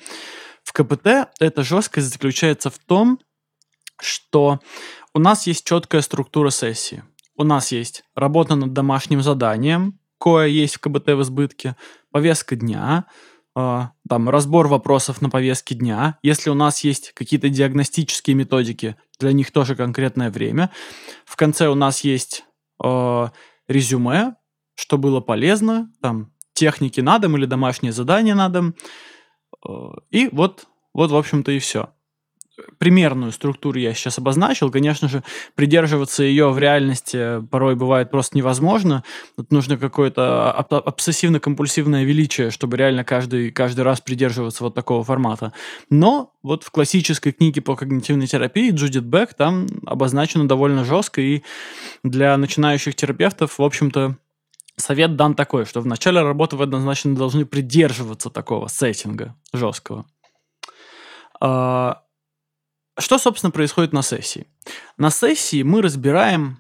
[0.65, 3.21] В КПТ эта жесткость заключается в том,
[4.01, 4.59] что
[5.15, 7.05] у нас есть четкая структура сессии.
[7.37, 11.77] У нас есть работа над домашним заданием, кое есть в КБТ в избытке,
[12.11, 13.05] повестка дня,
[13.57, 16.19] там, разбор вопросов на повестке дня.
[16.23, 20.71] Если у нас есть какие-то диагностические методики, для них тоже конкретное время.
[21.25, 22.45] В конце у нас есть
[22.85, 23.29] э,
[23.67, 24.35] резюме,
[24.75, 28.75] что было полезно, там, техники на дом или домашние задания на дом.
[29.67, 29.71] Э,
[30.11, 31.96] и вот, вот, в общем-то, и все
[32.79, 34.71] примерную структуру я сейчас обозначил.
[34.71, 35.23] Конечно же,
[35.55, 39.05] придерживаться ее в реальности порой бывает просто невозможно.
[39.37, 45.53] Тут нужно какое-то обсессивно-компульсивное величие, чтобы реально каждый, каждый раз придерживаться вот такого формата.
[45.91, 51.43] Но вот в классической книге по когнитивной терапии Джудит Бек там обозначено довольно жестко, и
[52.03, 54.17] для начинающих терапевтов, в общем-то,
[54.77, 60.07] совет дан такой, что в начале работы вы однозначно должны придерживаться такого сеттинга жесткого.
[62.99, 64.47] Что, собственно, происходит на сессии?
[64.97, 66.59] На сессии мы разбираем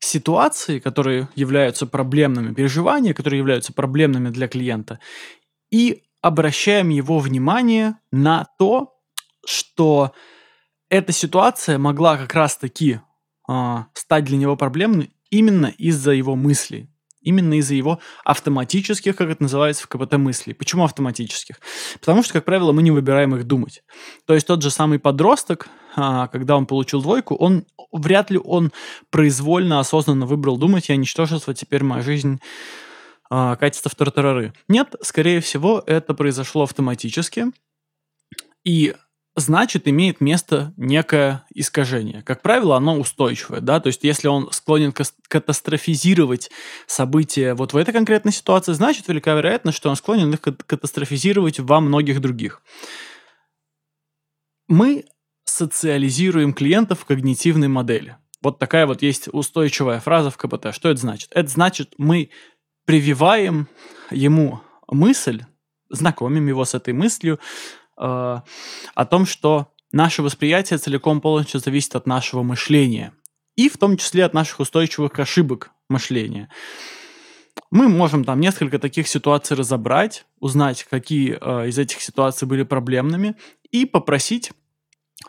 [0.00, 5.00] ситуации, которые являются проблемными, переживания, которые являются проблемными для клиента,
[5.70, 9.00] и обращаем его внимание на то,
[9.44, 10.12] что
[10.88, 13.00] эта ситуация могла как раз-таки
[13.48, 16.88] э, стать для него проблемной именно из-за его мыслей,
[17.20, 20.54] именно из-за его автоматических, как это называется в КПТ, мыслей.
[20.54, 21.60] Почему автоматических?
[22.00, 23.82] Потому что, как правило, мы не выбираем их думать.
[24.26, 28.72] То есть тот же самый подросток, а, когда он получил двойку, он вряд ли он
[29.10, 32.40] произвольно, осознанно выбрал думать, я ничтожество, теперь моя жизнь
[33.30, 34.52] а, катится в тартарары.
[34.68, 37.46] Нет, скорее всего, это произошло автоматически.
[38.64, 38.94] И
[39.40, 42.22] значит, имеет место некое искажение.
[42.22, 44.92] Как правило, оно устойчивое, да, то есть если он склонен
[45.28, 46.50] катастрофизировать
[46.86, 51.80] события вот в этой конкретной ситуации, значит, велика вероятность, что он склонен их катастрофизировать во
[51.80, 52.62] многих других.
[54.68, 55.04] Мы
[55.44, 58.16] социализируем клиентов в когнитивной модели.
[58.42, 60.72] Вот такая вот есть устойчивая фраза в КПТ.
[60.72, 61.30] Что это значит?
[61.34, 62.30] Это значит, мы
[62.84, 63.68] прививаем
[64.10, 65.44] ему мысль,
[65.90, 67.40] знакомим его с этой мыслью
[67.98, 73.12] о том, что наше восприятие целиком полностью зависит от нашего мышления
[73.56, 76.48] и в том числе от наших устойчивых ошибок мышления.
[77.70, 83.34] Мы можем там несколько таких ситуаций разобрать, узнать, какие э, из этих ситуаций были проблемными,
[83.70, 84.52] и попросить,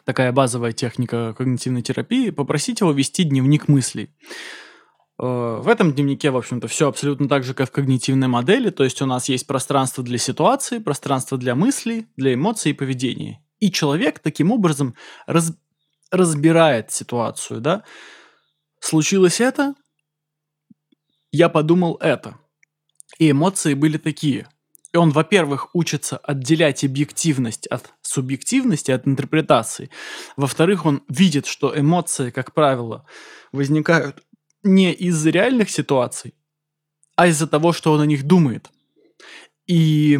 [0.05, 4.15] такая базовая техника когнитивной терапии, попросить его вести дневник мыслей.
[5.19, 8.83] Э, в этом дневнике, в общем-то, все абсолютно так же, как в когнитивной модели, то
[8.83, 13.43] есть у нас есть пространство для ситуации, пространство для мыслей, для эмоций и поведения.
[13.59, 14.95] И человек таким образом
[15.27, 15.53] раз,
[16.09, 17.83] разбирает ситуацию, да.
[18.79, 19.75] Случилось это,
[21.31, 22.37] я подумал это.
[23.17, 24.47] И эмоции были такие.
[24.93, 29.91] И он, во-первых, учится отделять объективность от субъективности, от интерпретации.
[30.37, 33.05] Во-вторых, он видит, что эмоции, как правило,
[33.51, 34.23] возникают
[34.63, 36.33] не из реальных ситуаций,
[37.15, 38.69] а из-за того, что он о них думает.
[39.67, 40.19] И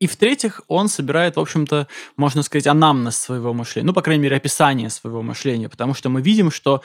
[0.00, 3.86] и в-третьих, он собирает, в общем-то, можно сказать, анамнез своего мышления.
[3.86, 5.68] Ну, по крайней мере, описание своего мышления.
[5.68, 6.80] Потому что мы видим, что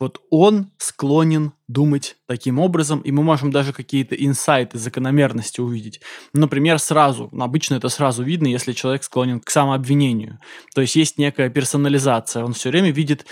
[0.00, 6.00] вот он склонен думать таким образом, и мы можем даже какие-то инсайты, закономерности увидеть.
[6.32, 10.40] Например, сразу, обычно это сразу видно, если человек склонен к самообвинению.
[10.74, 12.44] То есть есть некая персонализация.
[12.44, 13.26] Он все время видит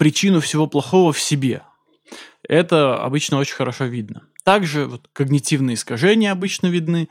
[0.00, 1.60] причину всего плохого в себе.
[2.48, 4.22] Это обычно очень хорошо видно.
[4.44, 7.10] Также вот, когнитивные искажения обычно видны,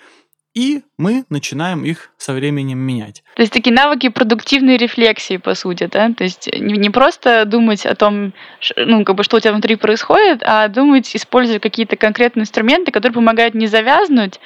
[0.55, 3.23] и мы начинаем их со временем менять.
[3.35, 6.11] То есть такие навыки продуктивной рефлексии, по сути, да?
[6.15, 8.33] То есть не, просто думать о том,
[8.75, 13.13] ну, как бы, что у тебя внутри происходит, а думать, используя какие-то конкретные инструменты, которые
[13.13, 14.39] помогают не завязнуть,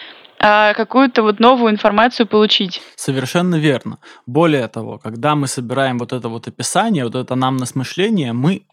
[0.44, 2.82] какую-то вот новую информацию получить.
[2.96, 4.00] Совершенно верно.
[4.26, 8.66] Более того, когда мы собираем вот это вот описание, вот это нам на смышление, мы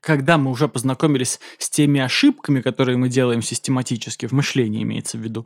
[0.00, 5.20] когда мы уже познакомились с теми ошибками, которые мы делаем систематически, в мышлении имеется в
[5.20, 5.44] виду,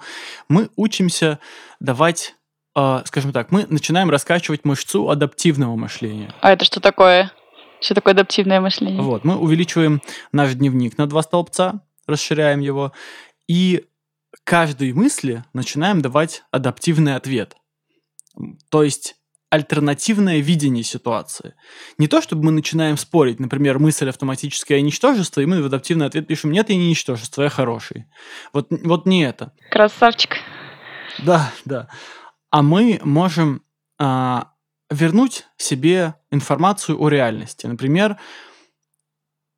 [0.49, 1.39] мы учимся
[1.81, 2.37] давать,
[2.77, 6.35] э, скажем так, мы начинаем раскачивать мышцу адаптивного мышления.
[6.43, 7.33] А это что такое?
[7.81, 9.01] Что такое адаптивное мышление?
[9.01, 12.93] Вот, мы увеличиваем наш дневник на два столбца, расширяем его,
[13.49, 13.87] и
[14.45, 17.57] каждой мысли начинаем давать адаптивный ответ.
[18.71, 19.17] То есть
[19.51, 21.55] альтернативное видение ситуации.
[21.99, 26.27] Не то, чтобы мы начинаем спорить, например, мысль автоматическое ничтожество, и мы в адаптивный ответ
[26.27, 28.07] пишем «нет, я не ничтожество, я хороший».
[28.55, 29.53] Вот, вот не это.
[29.71, 30.39] Красавчик.
[31.19, 31.89] Да, да.
[32.51, 33.63] А мы можем
[33.99, 34.53] а,
[34.91, 37.67] вернуть себе информацию о реальности.
[37.67, 38.19] Например,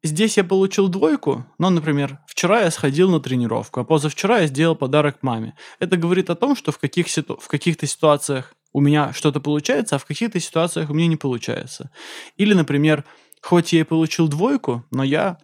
[0.05, 4.77] здесь я получил двойку, но, например, вчера я сходил на тренировку, а позавчера я сделал
[4.77, 5.57] подарок маме.
[5.81, 7.39] Это говорит о том, что в, каких ситу...
[7.41, 11.91] в каких-то ситуациях у меня что-то получается, а в каких-то ситуациях у меня не получается.
[12.37, 13.05] Или, например,
[13.41, 15.39] хоть я и получил двойку, но я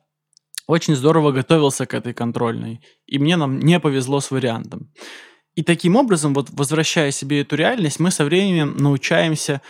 [0.66, 4.92] очень здорово готовился к этой контрольной, и мне нам не повезло с вариантом.
[5.54, 9.62] И таким образом, вот возвращая себе эту реальность, мы со временем научаемся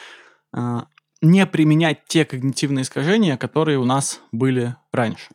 [0.55, 0.81] э,
[1.21, 5.29] не применять те когнитивные искажения, которые у нас были раньше.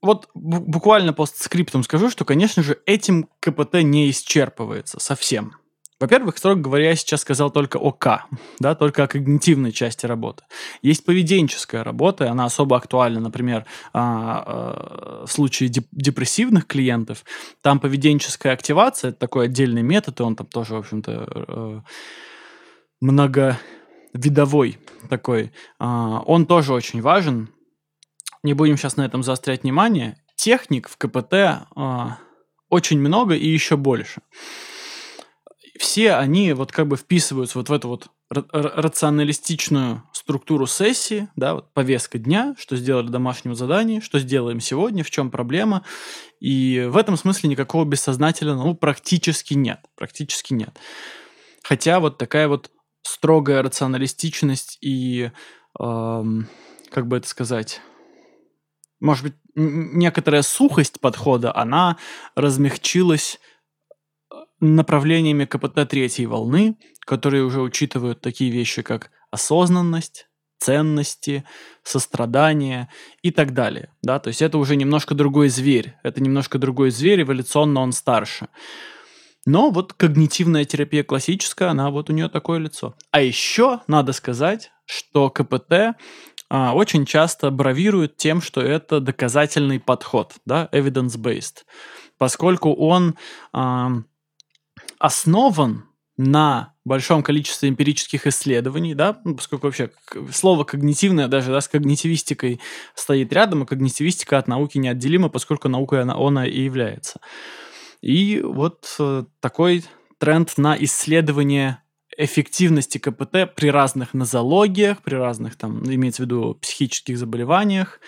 [0.00, 5.54] Вот буквально постскриптум скажу, что, конечно же, этим КПТ не исчерпывается совсем.
[6.00, 8.24] Во-первых, строго говоря, я сейчас сказал только о К,
[8.58, 10.42] да, только о когнитивной части работы.
[10.82, 17.24] Есть поведенческая работа, она особо актуальна, например, а, а, в случае депрессивных клиентов.
[17.60, 21.80] Там поведенческая активация, это такой отдельный метод, и он там тоже, в общем-то, э,
[24.12, 25.52] многовидовой такой.
[25.78, 27.50] А, он тоже очень важен.
[28.42, 30.16] Не будем сейчас на этом заострять внимание.
[30.36, 31.68] Техник в КПТ
[32.68, 34.22] очень много и еще больше
[35.82, 41.74] все они вот как бы вписываются вот в эту вот рационалистичную структуру сессии, да, вот
[41.74, 45.84] повестка дня, что сделали домашнего задания, что сделаем сегодня, в чем проблема.
[46.40, 49.80] И в этом смысле никакого бессознательного ну, практически нет.
[49.96, 50.78] Практически нет.
[51.62, 52.70] Хотя вот такая вот
[53.02, 55.30] строгая рационалистичность и,
[55.78, 56.48] эм,
[56.90, 57.80] как бы это сказать,
[59.00, 61.98] может быть, некоторая сухость подхода, она
[62.36, 63.40] размягчилась
[64.60, 70.28] направлениями КПТ третьей волны, которые уже учитывают такие вещи, как осознанность,
[70.58, 71.44] ценности,
[71.82, 72.88] сострадание
[73.22, 73.90] и так далее.
[74.02, 74.20] Да?
[74.20, 75.96] То есть это уже немножко другой зверь.
[76.04, 78.48] Это немножко другой зверь, эволюционно он старше.
[79.44, 82.94] Но вот когнитивная терапия классическая, она вот у нее такое лицо.
[83.10, 85.96] А еще надо сказать, что КПТ
[86.48, 91.64] а, очень часто бравирует тем, что это доказательный подход, да, evidence-based,
[92.18, 93.16] поскольку он
[93.52, 93.90] а,
[94.98, 95.86] основан
[96.16, 99.90] на большом количестве эмпирических исследований, да, ну, поскольку вообще
[100.30, 102.60] слово когнитивное даже да, с когнитивистикой
[102.94, 107.20] стоит рядом, и когнитивистика от науки неотделима, поскольку наукой она, она и является.
[108.02, 109.84] И вот э, такой
[110.18, 111.82] тренд на исследование
[112.16, 118.00] эффективности КПТ при разных нозологиях, при разных, там, имеется в виду, психических заболеваниях,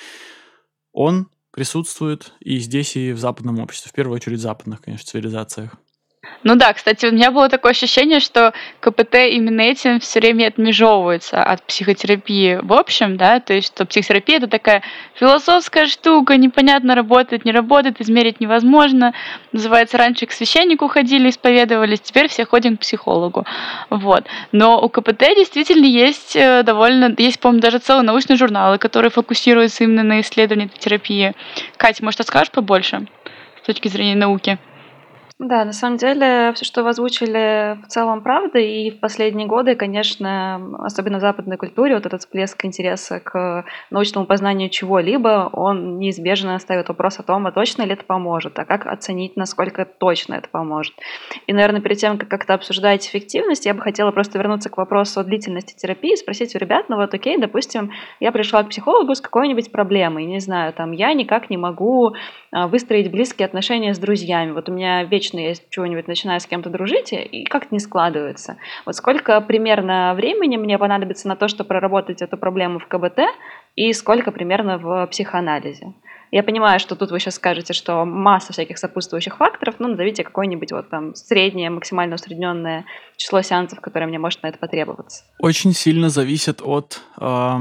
[0.93, 5.77] он присутствует и здесь, и в западном обществе, в первую очередь в западных, конечно, цивилизациях.
[6.43, 11.43] Ну да, кстати, у меня было такое ощущение, что КПТ именно этим все время отмежевывается
[11.43, 14.83] от психотерапии в общем, да, то есть что психотерапия это такая
[15.15, 19.15] философская штука, непонятно работает, не работает, измерить невозможно.
[19.53, 23.45] Называется, раньше к священнику ходили, исповедовались, теперь все ходим к психологу.
[23.91, 24.27] Вот.
[24.53, 29.85] Но у КПТ действительно есть э, довольно, есть, по-моему, даже целые научные журналы, которые фокусируются
[29.85, 31.35] именно на исследовании терапии.
[31.77, 33.07] Катя, может, расскажешь побольше
[33.63, 34.59] с точки зрения науки?
[35.41, 38.61] Да, на самом деле, все, что вы озвучили, в целом правда.
[38.61, 44.27] И в последние годы, конечно, особенно в западной культуре, вот этот всплеск интереса к научному
[44.27, 48.87] познанию чего-либо, он неизбежно ставит вопрос о том, а точно ли это поможет, а как
[48.87, 50.95] оценить, насколько точно это поможет.
[51.49, 55.19] И, наверное, перед тем, как как-то обсуждать эффективность, я бы хотела просто вернуться к вопросу
[55.19, 59.17] о длительности терапии и спросить у ребят, ну вот окей, допустим, я пришла к психологу
[59.17, 62.15] с какой-нибудь проблемой, не знаю, там, я никак не могу
[62.53, 64.53] а, выстроить близкие отношения с друзьями.
[64.53, 68.57] Вот у меня вечно вечно я чего-нибудь начинаю с кем-то дружить, и как-то не складывается.
[68.85, 73.21] Вот сколько примерно времени мне понадобится на то, чтобы проработать эту проблему в КБТ,
[73.77, 75.95] и сколько примерно в психоанализе?
[76.31, 80.73] Я понимаю, что тут вы сейчас скажете, что масса всяких сопутствующих факторов, ну, назовите какое-нибудь
[80.73, 82.85] вот там среднее, максимально усредненное
[83.17, 85.25] число сеансов, которое мне может на это потребоваться.
[85.39, 87.57] Очень сильно зависит от э,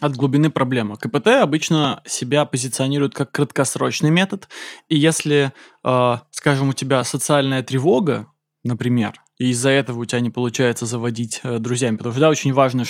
[0.00, 0.96] от глубины проблемы.
[0.96, 4.48] КПТ обычно себя позиционирует как краткосрочный метод,
[4.88, 5.52] и если,
[5.84, 8.26] э, скажем, у тебя социальная тревога,
[8.64, 12.52] например, и из-за этого у тебя не получается заводить э, друзьями, потому что да, очень
[12.52, 12.84] важно,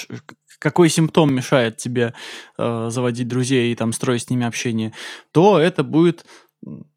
[0.58, 2.14] какой симптом мешает тебе
[2.58, 4.92] э, заводить друзей и там строить с ними общение,
[5.32, 6.24] то это будет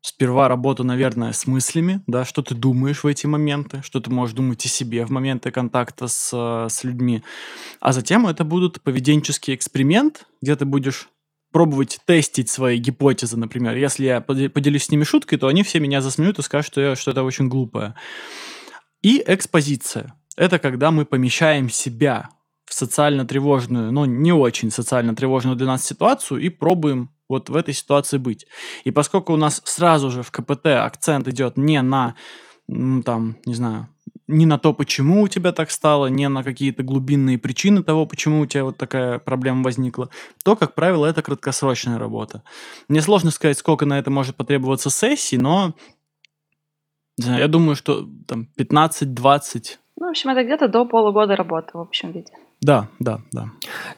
[0.02, 4.36] сперва работа, наверное, с мыслями, да, что ты думаешь в эти моменты, что ты можешь
[4.36, 7.24] думать о себе в моменты контакта с, э, с людьми.
[7.80, 11.10] А затем это будут поведенческий эксперимент, где ты будешь
[11.52, 13.78] пробовать тестить свои гипотезы, например.
[13.78, 16.96] Если я поделюсь с ними шуткой, то они все меня засмеют и скажут, что, я,
[16.96, 17.96] что это очень глупое.
[19.02, 20.16] И экспозиция.
[20.36, 22.30] Это когда мы помещаем себя
[22.66, 27.56] в социально тревожную, но не очень социально тревожную для нас ситуацию и пробуем вот в
[27.56, 28.48] этой ситуации быть.
[28.84, 32.16] И поскольку у нас сразу же в КПТ акцент идет не на,
[32.68, 33.88] там, не знаю,
[34.28, 38.42] не на то, почему у тебя так стало, не на какие-то глубинные причины того, почему
[38.42, 40.10] у тебя вот такая проблема возникла,
[40.44, 42.44] то, как правило, это краткосрочная работа.
[42.88, 45.74] Мне сложно сказать, сколько на это может потребоваться сессий, но
[47.18, 49.78] я думаю, что там 15-20.
[49.98, 52.32] Ну, в общем, это где-то до полугода работы в общем виде.
[52.64, 53.50] Да, да, да.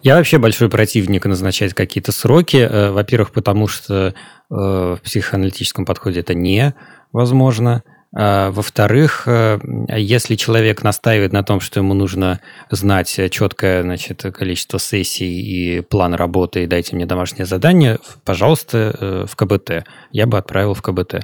[0.02, 2.58] Я вообще большой противник назначать какие-то сроки.
[2.58, 4.14] Э, во-первых, потому что э,
[4.50, 7.84] в психоаналитическом подходе это невозможно.
[8.18, 9.60] А, во-вторых, э,
[9.96, 12.40] если человек настаивает на том, что ему нужно
[12.72, 19.36] знать четкое значит, количество сессий и план работы, и дайте мне домашнее задание, пожалуйста, в
[19.36, 19.86] КБТ.
[20.12, 21.24] Я бы отправил в КБТ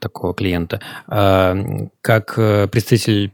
[0.00, 0.80] такого клиента.
[1.08, 3.32] Как представитель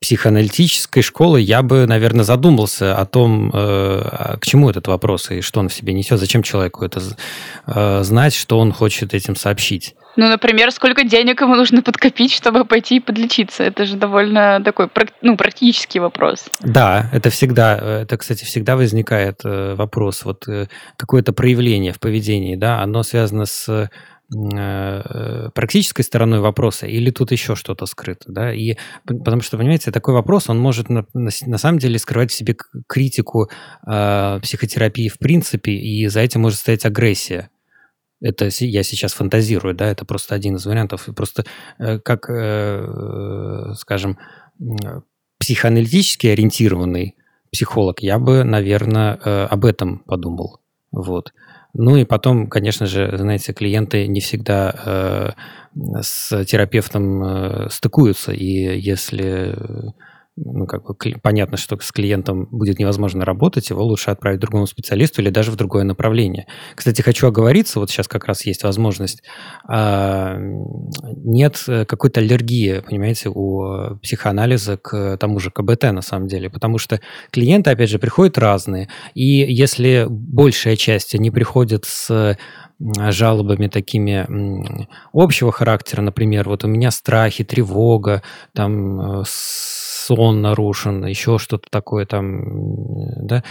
[0.00, 5.60] психоаналитической школы я бы, наверное, задумался о том, э, к чему этот вопрос и что
[5.60, 7.00] он в себе несет, зачем человеку это
[7.66, 9.94] э, знать, что он хочет этим сообщить.
[10.16, 13.64] Ну, например, сколько денег ему нужно подкопить, чтобы пойти и подлечиться?
[13.64, 14.88] Это же довольно такой
[15.22, 16.46] ну, практический вопрос.
[16.60, 20.24] Да, это всегда, это, кстати, всегда возникает э, вопрос.
[20.24, 20.44] Вот
[20.96, 23.88] какое-то проявление в поведении, да, оно связано с Э,
[24.28, 30.50] практической стороной вопроса или тут еще что-то скрыто, да, и потому что, понимаете, такой вопрос,
[30.50, 32.56] он может на, на, на самом деле скрывать в себе
[32.88, 33.48] критику
[33.86, 37.50] э, психотерапии в принципе, и за этим может стоять агрессия.
[38.20, 41.08] Это я сейчас фантазирую, да, это просто один из вариантов.
[41.14, 41.44] Просто
[41.78, 44.18] э, как, э, скажем,
[45.38, 47.14] психоаналитически ориентированный
[47.52, 50.60] психолог, я бы, наверное, э, об этом подумал.
[50.92, 51.32] Вот.
[51.78, 55.34] Ну и потом, конечно же, знаете, клиенты не всегда
[55.74, 59.54] э, с терапевтом э, стыкуются, и если
[60.36, 65.22] ну, как бы понятно, что с клиентом будет невозможно работать, его лучше отправить другому специалисту
[65.22, 66.46] или даже в другое направление.
[66.74, 69.22] Кстати, хочу оговориться, вот сейчас как раз есть возможность,
[69.66, 76.76] а, нет какой-то аллергии, понимаете, у психоанализа к тому же КБТ на самом деле, потому
[76.78, 82.36] что клиенты, опять же, приходят разные, и если большая часть не приходит с
[82.78, 84.26] жалобами такими
[85.14, 88.22] общего характера, например, вот у меня страхи, тревога,
[88.52, 89.24] там,
[90.06, 93.42] сон нарушен, еще что-то такое там, да,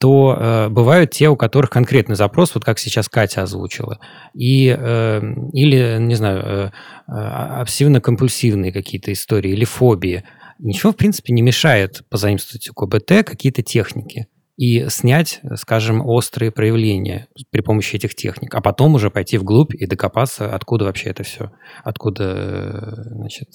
[0.00, 3.98] то э, бывают те, у которых конкретный запрос, вот как сейчас Катя озвучила,
[4.34, 5.20] и, э,
[5.52, 6.70] или, не знаю, э,
[7.08, 10.24] э обсессивно-компульсивные какие-то истории или фобии.
[10.58, 14.26] Ничего, в принципе, не мешает позаимствовать у КБТ какие-то техники
[14.56, 19.86] и снять, скажем, острые проявления при помощи этих техник, а потом уже пойти вглубь и
[19.86, 21.50] докопаться, откуда вообще это все,
[21.84, 23.48] откуда, э, значит,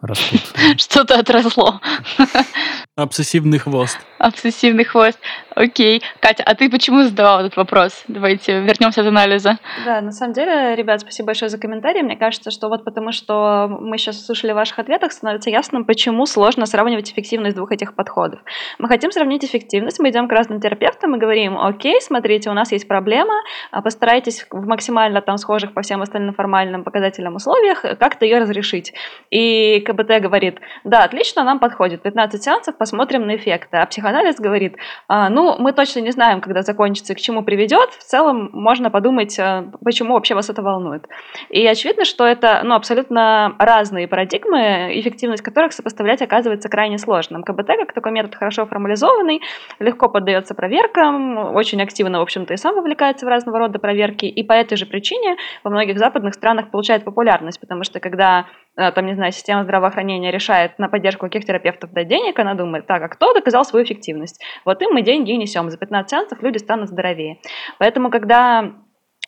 [0.00, 0.40] растут.
[0.76, 1.80] Что-то отросло.
[2.94, 3.98] Обсессивный хвост.
[4.18, 5.18] Обсессивный хвост.
[5.54, 6.02] Окей.
[6.20, 8.04] Катя, а ты почему задавала этот вопрос?
[8.06, 9.56] Давайте вернемся от анализа.
[9.86, 12.02] Да, на самом деле, ребят, спасибо большое за комментарии.
[12.02, 16.26] Мне кажется, что вот потому что мы сейчас услышали в ваших ответах, становится ясным, почему
[16.26, 18.40] сложно сравнивать эффективность двух этих подходов.
[18.78, 22.72] Мы хотим сравнить эффективность, мы идем к разным терапевтам и говорим, окей, смотрите, у нас
[22.72, 23.34] есть проблема,
[23.70, 28.92] а постарайтесь в максимально там схожих по всем остальным формальным показателям условиях как-то ее разрешить.
[29.30, 33.76] И КБТ говорит, да, отлично, нам подходит, 15 сеансов, посмотрим на эффекты.
[33.76, 34.74] А психоанализ говорит,
[35.06, 37.90] а, ну, мы точно не знаем, когда закончится к чему приведет.
[37.90, 41.06] В целом можно подумать, а, почему вообще вас это волнует.
[41.48, 47.44] И очевидно, что это ну, абсолютно разные парадигмы, эффективность которых сопоставлять оказывается крайне сложным.
[47.44, 49.42] КБТ, как такой метод хорошо формализованный,
[49.78, 54.42] легко поддается проверкам, очень активно, в общем-то, и сам вовлекается в разного рода проверки, и
[54.42, 58.46] по этой же причине во многих западных странах получает популярность, потому что когда
[58.76, 63.02] там, не знаю, система здравоохранения решает на поддержку каких терапевтов дать денег, она думает, так,
[63.02, 64.42] а кто доказал свою эффективность?
[64.64, 65.70] Вот им мы деньги и несем.
[65.70, 67.38] За 15 сеансов люди станут здоровее.
[67.78, 68.72] Поэтому, когда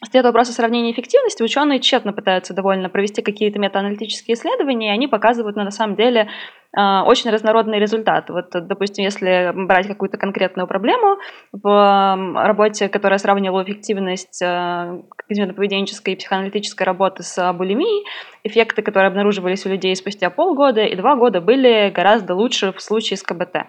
[0.02, 1.42] Стоит вопрос о сравнении эффективности.
[1.42, 6.28] Ученые тщетно пытаются довольно провести какие-то метааналитические исследования, и они показывают, ну, на самом деле,
[6.76, 8.32] очень разнородные результаты.
[8.32, 11.18] Вот, допустим, если брать какую-то конкретную проблему
[11.52, 18.04] в работе, которая сравнивала эффективность а, когнитивно-поведенческой и психоаналитической работы с булимией,
[18.42, 23.16] эффекты, которые обнаруживались у людей спустя полгода и два года, были гораздо лучше в случае
[23.18, 23.66] с КБТ.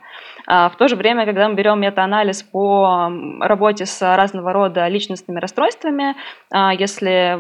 [0.48, 5.40] А, в то же время, когда мы берем метаанализ по работе с разного рода личностными
[5.40, 6.16] расстройствами,
[6.78, 7.38] если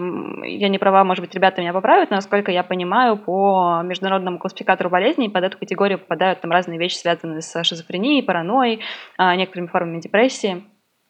[0.47, 4.89] я не права, может быть, ребята меня поправят, но насколько я понимаю, по международному классификатору
[4.89, 8.81] болезней под эту категорию попадают там разные вещи, связанные с шизофренией, паранойей,
[9.17, 10.63] а, некоторыми формами депрессии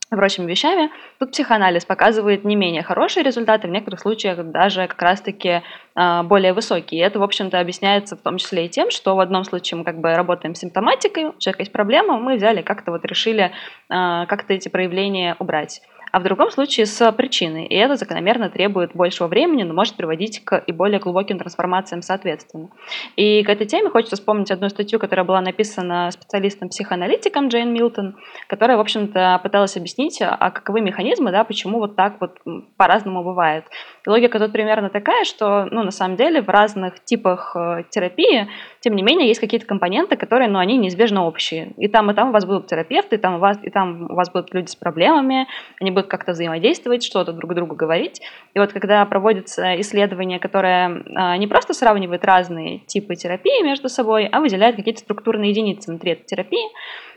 [0.09, 0.91] прочими вещами.
[1.19, 5.61] Тут психоанализ показывает не менее хорошие результаты, в некоторых случаях даже как раз-таки
[5.95, 7.01] э, более высокие.
[7.01, 9.83] И это, в общем-то, объясняется в том числе и тем, что в одном случае мы
[9.83, 13.51] как бы работаем с симптоматикой, у человека есть проблема, мы взяли как-то вот решили э,
[13.89, 15.81] как-то эти проявления убрать
[16.16, 17.66] а в другом случае с причиной.
[17.66, 22.70] И это закономерно требует большего времени, но может приводить к и более глубоким трансформациям соответственно.
[23.18, 28.16] И к этой теме хочется вспомнить одну статью, которая была написана специалистом-психоаналитиком Джейн Милтон,
[28.47, 32.38] которая, в общем-то, пыталась объяснить, а каковы механизмы, да, почему вот так вот
[32.78, 33.66] по-разному бывает.
[34.07, 38.47] И логика тут примерно такая, что, ну, на самом деле, в разных типах э, терапии,
[38.86, 41.73] тем не менее, есть какие-то компоненты, которые, ну, они неизбежно общие.
[41.77, 44.13] И там, и там у вас будут терапевты, и там у вас, и там у
[44.13, 45.47] вас будут люди с проблемами,
[45.81, 48.21] они будут как-то взаимодействовать, что-то друг другу говорить.
[48.53, 54.27] И вот когда проводится исследование, которое а, не просто сравнивает разные типы терапии между собой,
[54.31, 56.67] а выделяет какие-то структурные единицы внутри этой терапии,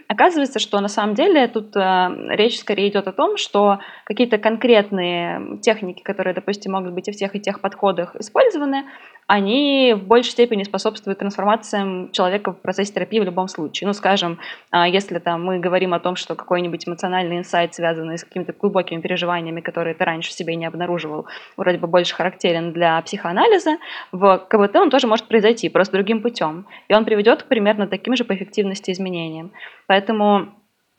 [0.09, 5.59] Оказывается, что на самом деле тут э, речь скорее идет о том, что какие-то конкретные
[5.61, 8.87] техники, которые, допустим, могут быть и в тех и тех подходах использованы,
[9.27, 13.87] они в большей степени способствуют трансформациям человека в процессе терапии в любом случае.
[13.87, 14.39] Ну, скажем,
[14.73, 19.03] э, если там мы говорим о том, что какой-нибудь эмоциональный инсайт, связанный с какими-то глубокими
[19.03, 21.27] переживаниями, которые ты раньше в себе не обнаруживал,
[21.59, 23.77] вроде бы больше характерен для психоанализа,
[24.13, 26.65] в КБТ он тоже может произойти, просто другим путем.
[26.89, 29.53] И он приведет к примерно таким же по эффективности изменениям.
[29.89, 30.55] Поэтому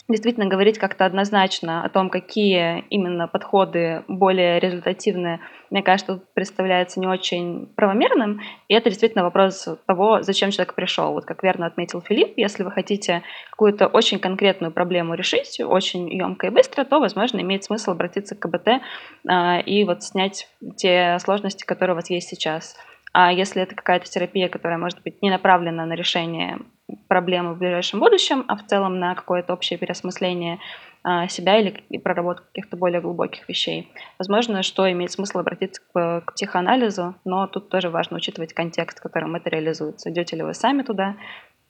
[0.10, 7.08] действительно говорить как-то однозначно о том, какие именно подходы более результативные, мне кажется, представляется не
[7.08, 8.42] очень правомерным.
[8.68, 11.14] И это действительно вопрос того, зачем человек пришел.
[11.14, 13.22] Вот как верно отметил Филипп, если вы хотите
[13.52, 18.40] какую-то очень конкретную проблему решить, очень емко и быстро, то, возможно, имеет смысл обратиться к
[18.40, 22.76] КБТ э, и вот снять те сложности, которые у вас есть сейчас.
[23.14, 26.60] А если это какая-то терапия, которая может быть не направлена на решение
[27.08, 30.60] проблемы в ближайшем будущем, а в целом на какое-то общее переосмысление
[31.04, 33.92] а, себя или проработку каких-то более глубоких вещей.
[34.18, 39.04] Возможно, что имеет смысл обратиться к, к психоанализу, но тут тоже важно учитывать контекст, в
[39.04, 40.10] котором это реализуется.
[40.10, 41.16] Идете ли вы сами туда,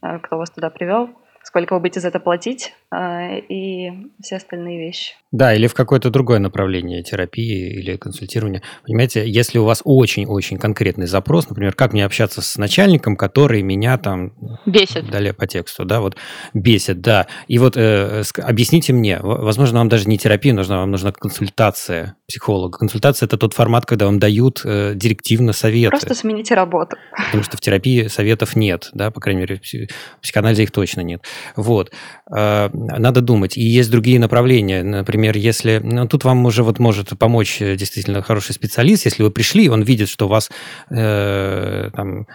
[0.01, 1.09] а, кто вас туда привел,
[1.43, 5.15] сколько вы будете за это платить э, и все остальные вещи.
[5.31, 8.63] Да, или в какое-то другое направление терапии или консультирования.
[8.83, 13.99] Понимаете, если у вас очень-очень конкретный запрос, например, как мне общаться с начальником, который меня
[13.99, 14.33] там...
[14.65, 15.07] Бесит.
[15.11, 16.15] Далее по тексту, да, вот
[16.55, 17.27] бесит, да.
[17.47, 22.79] И вот э, объясните мне, возможно, вам даже не терапия нужна, вам нужна консультация психолога.
[22.79, 25.91] Консультация– это тот формат, когда вам дают э, директивно советы.
[25.91, 26.97] Просто смените работу.
[27.25, 31.21] Потому что в терапии советов нет, да, по крайней мере, в психоанализе их точно нет.
[31.55, 31.91] Вот.
[32.35, 33.57] Э, надо думать.
[33.57, 34.81] И есть другие направления.
[34.81, 35.79] Например, если...
[35.83, 39.83] Ну, тут вам уже вот может помочь э, действительно хороший специалист, если вы пришли, он
[39.83, 40.49] видит, что у вас
[40.89, 42.27] э, там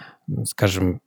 [0.45, 1.01] скажем,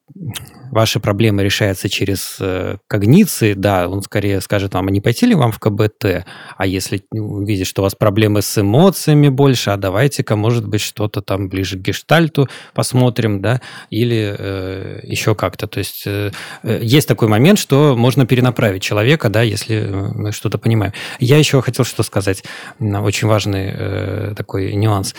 [0.70, 5.34] ваши проблемы решаются через э, когниции, да, он скорее скажет вам, а не пойти ли
[5.34, 6.24] вам в КБТ?
[6.56, 11.20] А если видит, что у вас проблемы с эмоциями больше, а давайте-ка, может быть, что-то
[11.20, 13.60] там ближе к гештальту посмотрим, да,
[13.90, 15.66] или э, еще как-то.
[15.66, 16.30] То есть э,
[16.62, 20.92] э, есть такой момент, что можно перенаправить человека, да, если мы что-то понимаем.
[21.18, 22.44] Я еще хотел что сказать,
[22.78, 25.14] очень важный э, такой нюанс.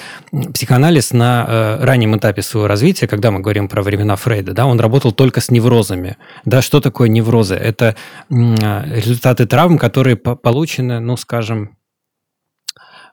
[0.53, 4.79] Психоанализ на э, раннем этапе своего развития, когда мы говорим про времена Фрейда, да, он
[4.79, 6.17] работал только с неврозами.
[6.45, 7.55] Да, что такое неврозы?
[7.55, 7.95] Это
[8.29, 11.77] результаты травм, которые получены, ну, скажем,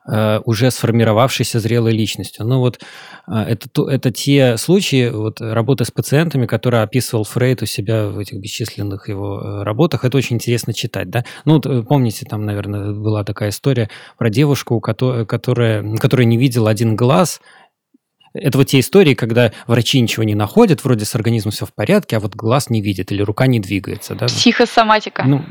[0.08, 2.46] э, уже сформировавшейся зрелой личностью.
[2.46, 2.80] Ну вот
[3.28, 8.18] э, это, это те случаи вот, работы с пациентами, которые описывал Фрейд у себя в
[8.18, 10.04] этих бесчисленных его э, работах.
[10.04, 11.10] Это очень интересно читать.
[11.10, 11.24] Да?
[11.44, 16.96] Ну вот, помните, там, наверное, была такая история про девушку, которая, которая не видела один
[16.96, 17.40] глаз,
[18.40, 22.16] это вот те истории, когда врачи ничего не находят, вроде с организмом все в порядке,
[22.16, 24.14] а вот глаз не видит или рука не двигается.
[24.14, 24.26] Да?
[24.26, 25.24] Психосоматика.
[25.24, 25.42] Ну,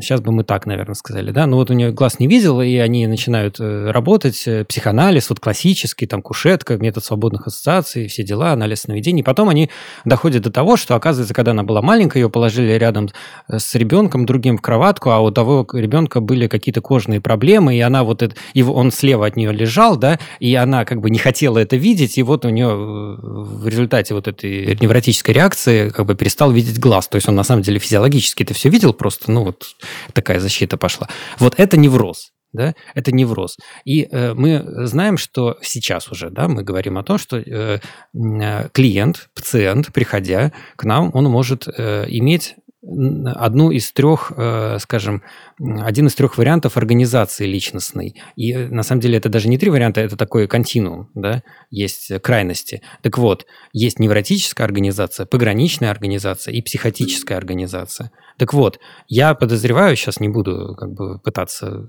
[0.00, 1.46] сейчас бы мы так, наверное, сказали, да.
[1.46, 5.40] Ну вот у нее глаз не видел, и они начинают э, работать, э, психоанализ, вот
[5.40, 9.22] классический, там кушетка, метод свободных ассоциаций, все дела, анализ сновидений.
[9.22, 9.70] Потом они
[10.04, 13.08] доходят до того, что, оказывается, когда она была маленькая, ее положили рядом
[13.48, 17.80] э, с ребенком другим в кроватку, а у того ребенка были какие-то кожные проблемы, и
[17.80, 18.34] она вот это,
[18.68, 22.22] он слева от нее лежал, да, и она как бы не хотела это видеть, и
[22.22, 26.78] вот вот у нее э, в результате вот этой невротической реакции как бы перестал видеть
[26.78, 27.08] глаз.
[27.08, 29.76] То есть он на самом деле физиологически это все видел, просто, ну, вот
[30.12, 31.08] такая защита пошла.
[31.38, 33.58] Вот это невроз да, это невроз.
[33.84, 37.80] И э, мы знаем, что сейчас уже, да, мы говорим о том, что э,
[38.14, 42.54] э клиент, пациент, приходя к нам, он может э, иметь
[42.86, 45.22] одну из трех, э, скажем,
[45.58, 48.20] один из трех вариантов организации личностной.
[48.36, 52.12] И э, на самом деле это даже не три варианта, это такой континуум, да, есть
[52.22, 52.82] крайности.
[53.02, 58.10] Так вот, есть невротическая организация, пограничная организация и психотическая организация.
[58.38, 58.78] Так вот,
[59.08, 61.86] я подозреваю, сейчас не буду как бы пытаться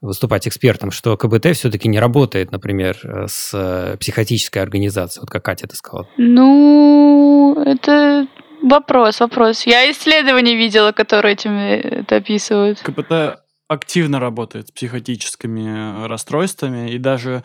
[0.00, 5.76] выступать экспертом, что КБТ все-таки не работает, например, с психотической организацией, вот как Катя это
[5.76, 6.08] сказала.
[6.16, 8.26] Ну, это
[8.64, 9.66] Вопрос, вопрос.
[9.66, 12.80] Я исследования видела, которые этим э, это описывают.
[12.80, 17.44] КПТ активно работает с психотическими расстройствами, и даже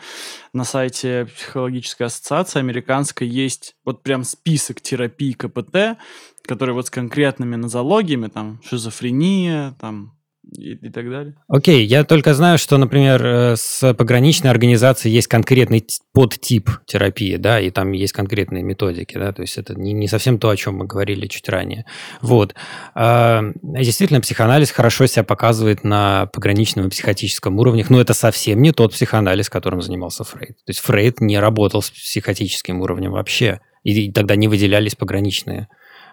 [0.54, 5.98] на сайте психологической ассоциации американской есть вот прям список терапий КПТ,
[6.46, 10.14] которые вот с конкретными нозологиями, там шизофрения, там
[10.52, 11.34] и, и так далее.
[11.48, 17.60] Окей, я только знаю, что, например, э, с пограничной организацией есть конкретный подтип терапии, да,
[17.60, 20.76] и там есть конкретные методики, да, то есть это не, не совсем то, о чем
[20.76, 21.84] мы говорили чуть ранее.
[22.20, 22.54] Вот.
[22.94, 28.72] А, действительно, психоанализ хорошо себя показывает на пограничном и психотическом уровнях, но это совсем не
[28.72, 30.56] тот психоанализ, которым занимался Фрейд.
[30.56, 35.68] То есть Фрейд не работал с психотическим уровнем вообще, и тогда не выделялись пограничные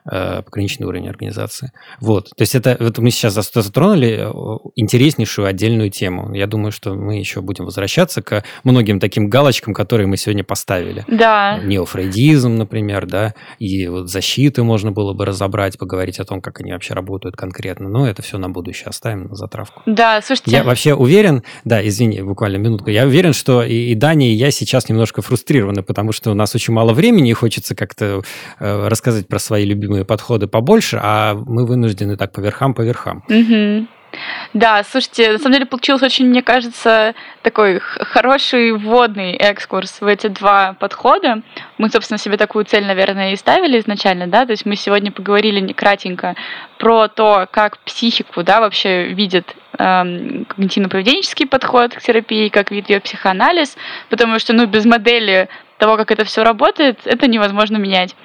[0.08, 1.72] пограничный уровень организации.
[1.99, 2.30] Вот.
[2.36, 6.34] То есть это вот мы сейчас затронули э, интереснейшую отдельную тему.
[6.34, 11.05] Я думаю, что мы еще будем возвращаться к многим таким галочкам, которые мы сегодня поставили.
[11.08, 11.60] Да.
[11.64, 16.72] Неофрейдизм, например, да, и вот защиты можно было бы разобрать, поговорить о том, как они
[16.72, 17.89] вообще работают конкретно.
[17.89, 19.82] Но это все на будущее оставим, на затравку.
[19.86, 20.51] Да, слушайте.
[20.51, 24.51] Я вообще уверен, да, извини, буквально минутку, я уверен, что и, и Дани, и я
[24.51, 28.22] сейчас немножко фрустрированы, потому что у нас очень мало времени, и хочется как-то
[28.60, 32.82] э, рассказать про свои любимые любимые подходы побольше, а мы вынуждены так по верхам, по
[32.82, 33.24] верхам.
[33.30, 33.88] Угу.
[34.54, 40.28] Да, слушайте, на самом деле получился очень, мне кажется, такой хороший вводный экскурс в эти
[40.28, 41.41] два подхода.
[41.78, 45.74] Мы, собственно, себе такую цель, наверное, и ставили изначально, да, то есть мы сегодня поговорили
[45.74, 46.36] кратенько
[46.80, 53.00] про то, как психику, да, вообще видит эм, когнитивно-поведенческий подход к терапии, как видит ее
[53.02, 53.78] психоанализ,
[54.10, 58.16] потому что, ну, без модели того, как это все работает, это невозможно менять.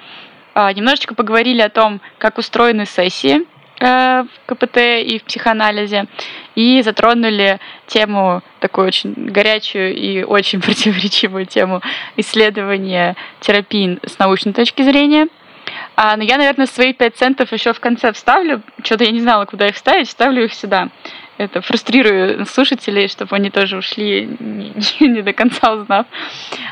[0.53, 3.41] А, немножечко поговорили о том, как устроены сессии
[3.79, 6.05] э, в КПТ и в психоанализе,
[6.55, 11.81] и затронули тему, такую очень горячую и очень противоречивую тему
[12.17, 15.27] исследования терапии с научной точки зрения.
[15.95, 18.61] А, но я, наверное, свои 5 центов еще в конце вставлю.
[18.83, 20.89] Что-то я не знала, куда их ставить, ставлю их сюда.
[21.37, 24.73] Это фрустрирую слушателей, чтобы они тоже ушли, не,
[25.07, 26.05] не до конца узнав.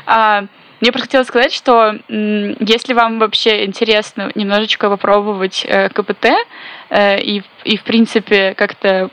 [0.06, 0.44] А,
[0.82, 6.26] мне просто хотелось сказать, что если вам вообще интересно немножечко попробовать э, КПТ
[6.90, 9.08] э, и, и в принципе, как-то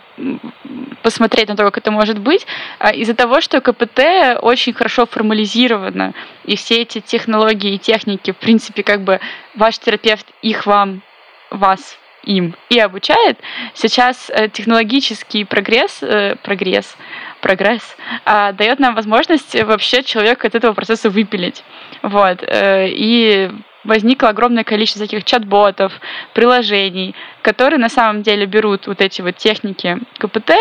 [1.04, 2.48] посмотреть на то, как это может быть,
[2.80, 4.00] а из-за того, что КПТ
[4.42, 9.20] очень хорошо формализировано, и все эти технологии и техники, в принципе, как бы
[9.54, 11.04] ваш терапевт их вам,
[11.52, 12.00] вас
[12.30, 13.38] им и обучает.
[13.74, 16.04] Сейчас э, технологический прогресс,
[16.44, 16.96] прогресс
[17.42, 21.64] прогресс, а, дает нам возможность вообще человека от этого процесса выпилить.
[22.02, 22.44] Вот.
[22.44, 23.50] Э, и
[23.84, 25.94] возникло огромное количество таких чат-ботов,
[26.34, 30.52] приложений, которые на самом деле берут вот эти вот техники КПТ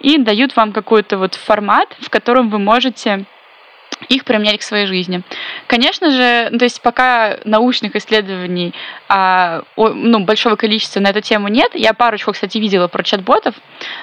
[0.00, 3.24] и дают вам какой-то вот формат, в котором вы можете
[4.08, 5.22] их применять к своей жизни.
[5.66, 8.74] Конечно же, ну, то есть пока научных исследований
[9.08, 13.54] а, о, ну, большого количества на эту тему нет, я парочку, кстати, видела про чат-ботов,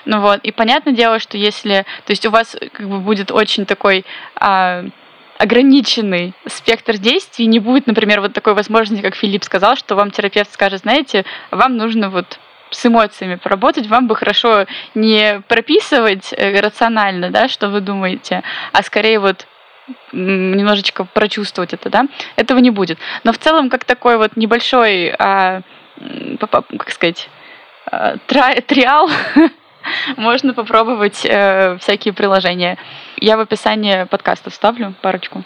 [0.06, 3.66] ну вот, и понятное дело, что если, то есть у вас как бы будет очень
[3.66, 4.86] такой а,
[5.38, 10.52] ограниченный спектр действий, не будет, например, вот такой возможности, как Филипп сказал, что вам терапевт
[10.54, 12.40] скажет, знаете, вам нужно вот
[12.70, 14.66] с эмоциями поработать, вам бы хорошо
[14.96, 19.46] не прописывать э, рационально, да, что вы думаете, а скорее вот
[20.12, 22.06] немножечко прочувствовать это, да,
[22.36, 22.98] этого не будет.
[23.24, 25.62] Но в целом, как такой вот небольшой, а,
[26.40, 27.30] как сказать,
[27.92, 29.10] а, триал,
[30.18, 32.78] можно попробовать э, всякие приложения.
[33.18, 35.44] Я в описании подкаста вставлю парочку.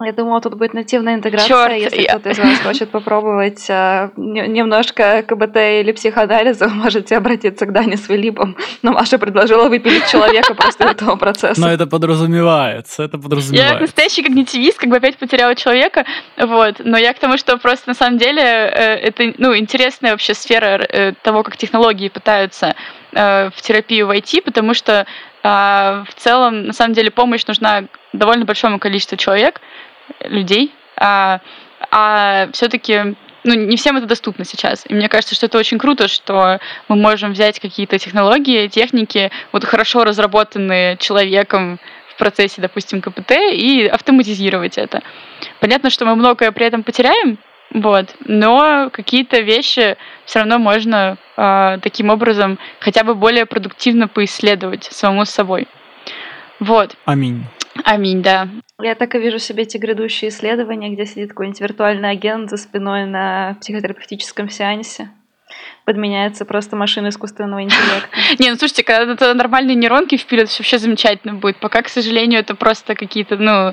[0.00, 2.10] Я думала, тут будет нативная интеграция, Чёрт, если я...
[2.10, 8.06] кто-то из вас хочет попробовать э, немножко КБТ или психоанализа, можете обратиться к Дане с
[8.06, 8.56] Филиппом.
[8.82, 11.60] Но Маша предложила выпилить человека после этого процесса.
[11.60, 13.74] Но это подразумевается, это подразумевается.
[13.74, 16.04] Я настоящий когнитивист, как бы опять потеряла человека,
[16.36, 16.76] вот.
[16.84, 20.80] Но я к тому, что просто на самом деле э, это ну, интересная вообще сфера
[20.88, 22.76] э, того, как технологии пытаются
[23.12, 25.06] э, в терапию войти, потому что
[25.42, 29.60] а, в целом, на самом деле, помощь нужна довольно большому количеству человек,
[30.20, 31.40] людей, а,
[31.90, 34.84] а все-таки ну, не всем это доступно сейчас.
[34.88, 39.64] И мне кажется, что это очень круто, что мы можем взять какие-то технологии, техники, вот
[39.64, 41.78] хорошо разработанные человеком
[42.10, 45.02] в процессе, допустим, КПТ, и автоматизировать это.
[45.60, 47.38] Понятно, что мы многое при этом потеряем,
[47.70, 54.84] вот, но какие-то вещи все равно можно э, таким образом хотя бы более продуктивно поисследовать
[54.84, 55.68] самому собой.
[56.60, 56.96] Вот.
[57.04, 57.44] Аминь.
[57.84, 58.48] Аминь, да.
[58.80, 63.06] Я так и вижу себе эти грядущие исследования, где сидит какой-нибудь виртуальный агент за спиной
[63.06, 65.10] на психотерапевтическом сеансе
[65.88, 68.10] подменяется просто машина искусственного интеллекта.
[68.38, 71.56] Не, ну слушайте, когда это нормальные нейронки впилят, вообще замечательно будет.
[71.56, 73.72] Пока, к сожалению, это просто какие-то, ну,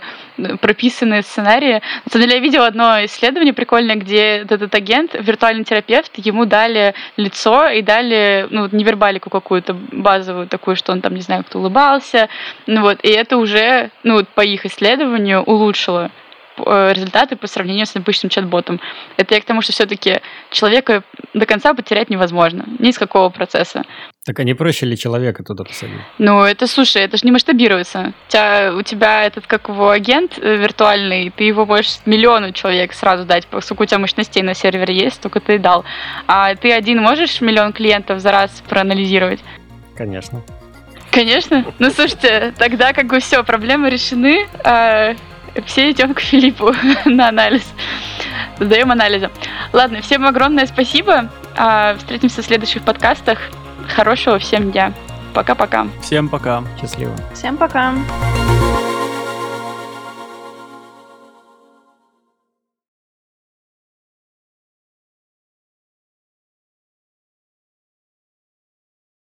[0.59, 1.81] прописанные сценарии.
[2.05, 6.93] На самом деле, я видела одно исследование прикольное, где этот агент, виртуальный терапевт, ему дали
[7.17, 12.29] лицо и дали, ну, невербалику какую-то базовую такую, что он там, не знаю, кто улыбался.
[12.65, 16.11] Ну вот, и это уже, ну, по их исследованию улучшило
[16.57, 18.79] результаты по сравнению с обычным чат-ботом.
[19.17, 21.03] Это я к тому, что все-таки человека
[21.33, 22.65] до конца потерять невозможно.
[22.79, 23.83] Ни с какого процесса.
[24.25, 25.99] Так а не проще ли человека туда посадить?
[26.17, 28.13] Ну, это, слушай, это же не масштабируется.
[28.27, 32.93] У тебя, у тебя этот, как его, агент э, виртуальный, ты его можешь миллиону человек
[32.93, 35.85] сразу дать, поскольку у тебя мощностей на сервере есть, только ты дал.
[36.25, 39.41] А ты один можешь миллион клиентов за раз проанализировать?
[39.95, 40.41] Конечно.
[41.11, 41.63] Конечно.
[41.79, 44.47] Ну, слушайте, тогда как бы все, проблемы решены.
[45.65, 46.73] Все идем к Филиппу
[47.05, 47.63] на анализ.
[48.59, 49.29] Сдаем анализы.
[49.73, 51.29] Ладно, всем огромное спасибо.
[51.57, 53.39] А, встретимся в следующих подкастах.
[53.95, 54.93] Хорошего всем дня.
[55.33, 55.87] Пока-пока.
[56.01, 56.63] Всем пока.
[56.79, 57.15] Счастливо.
[57.33, 57.93] Всем пока.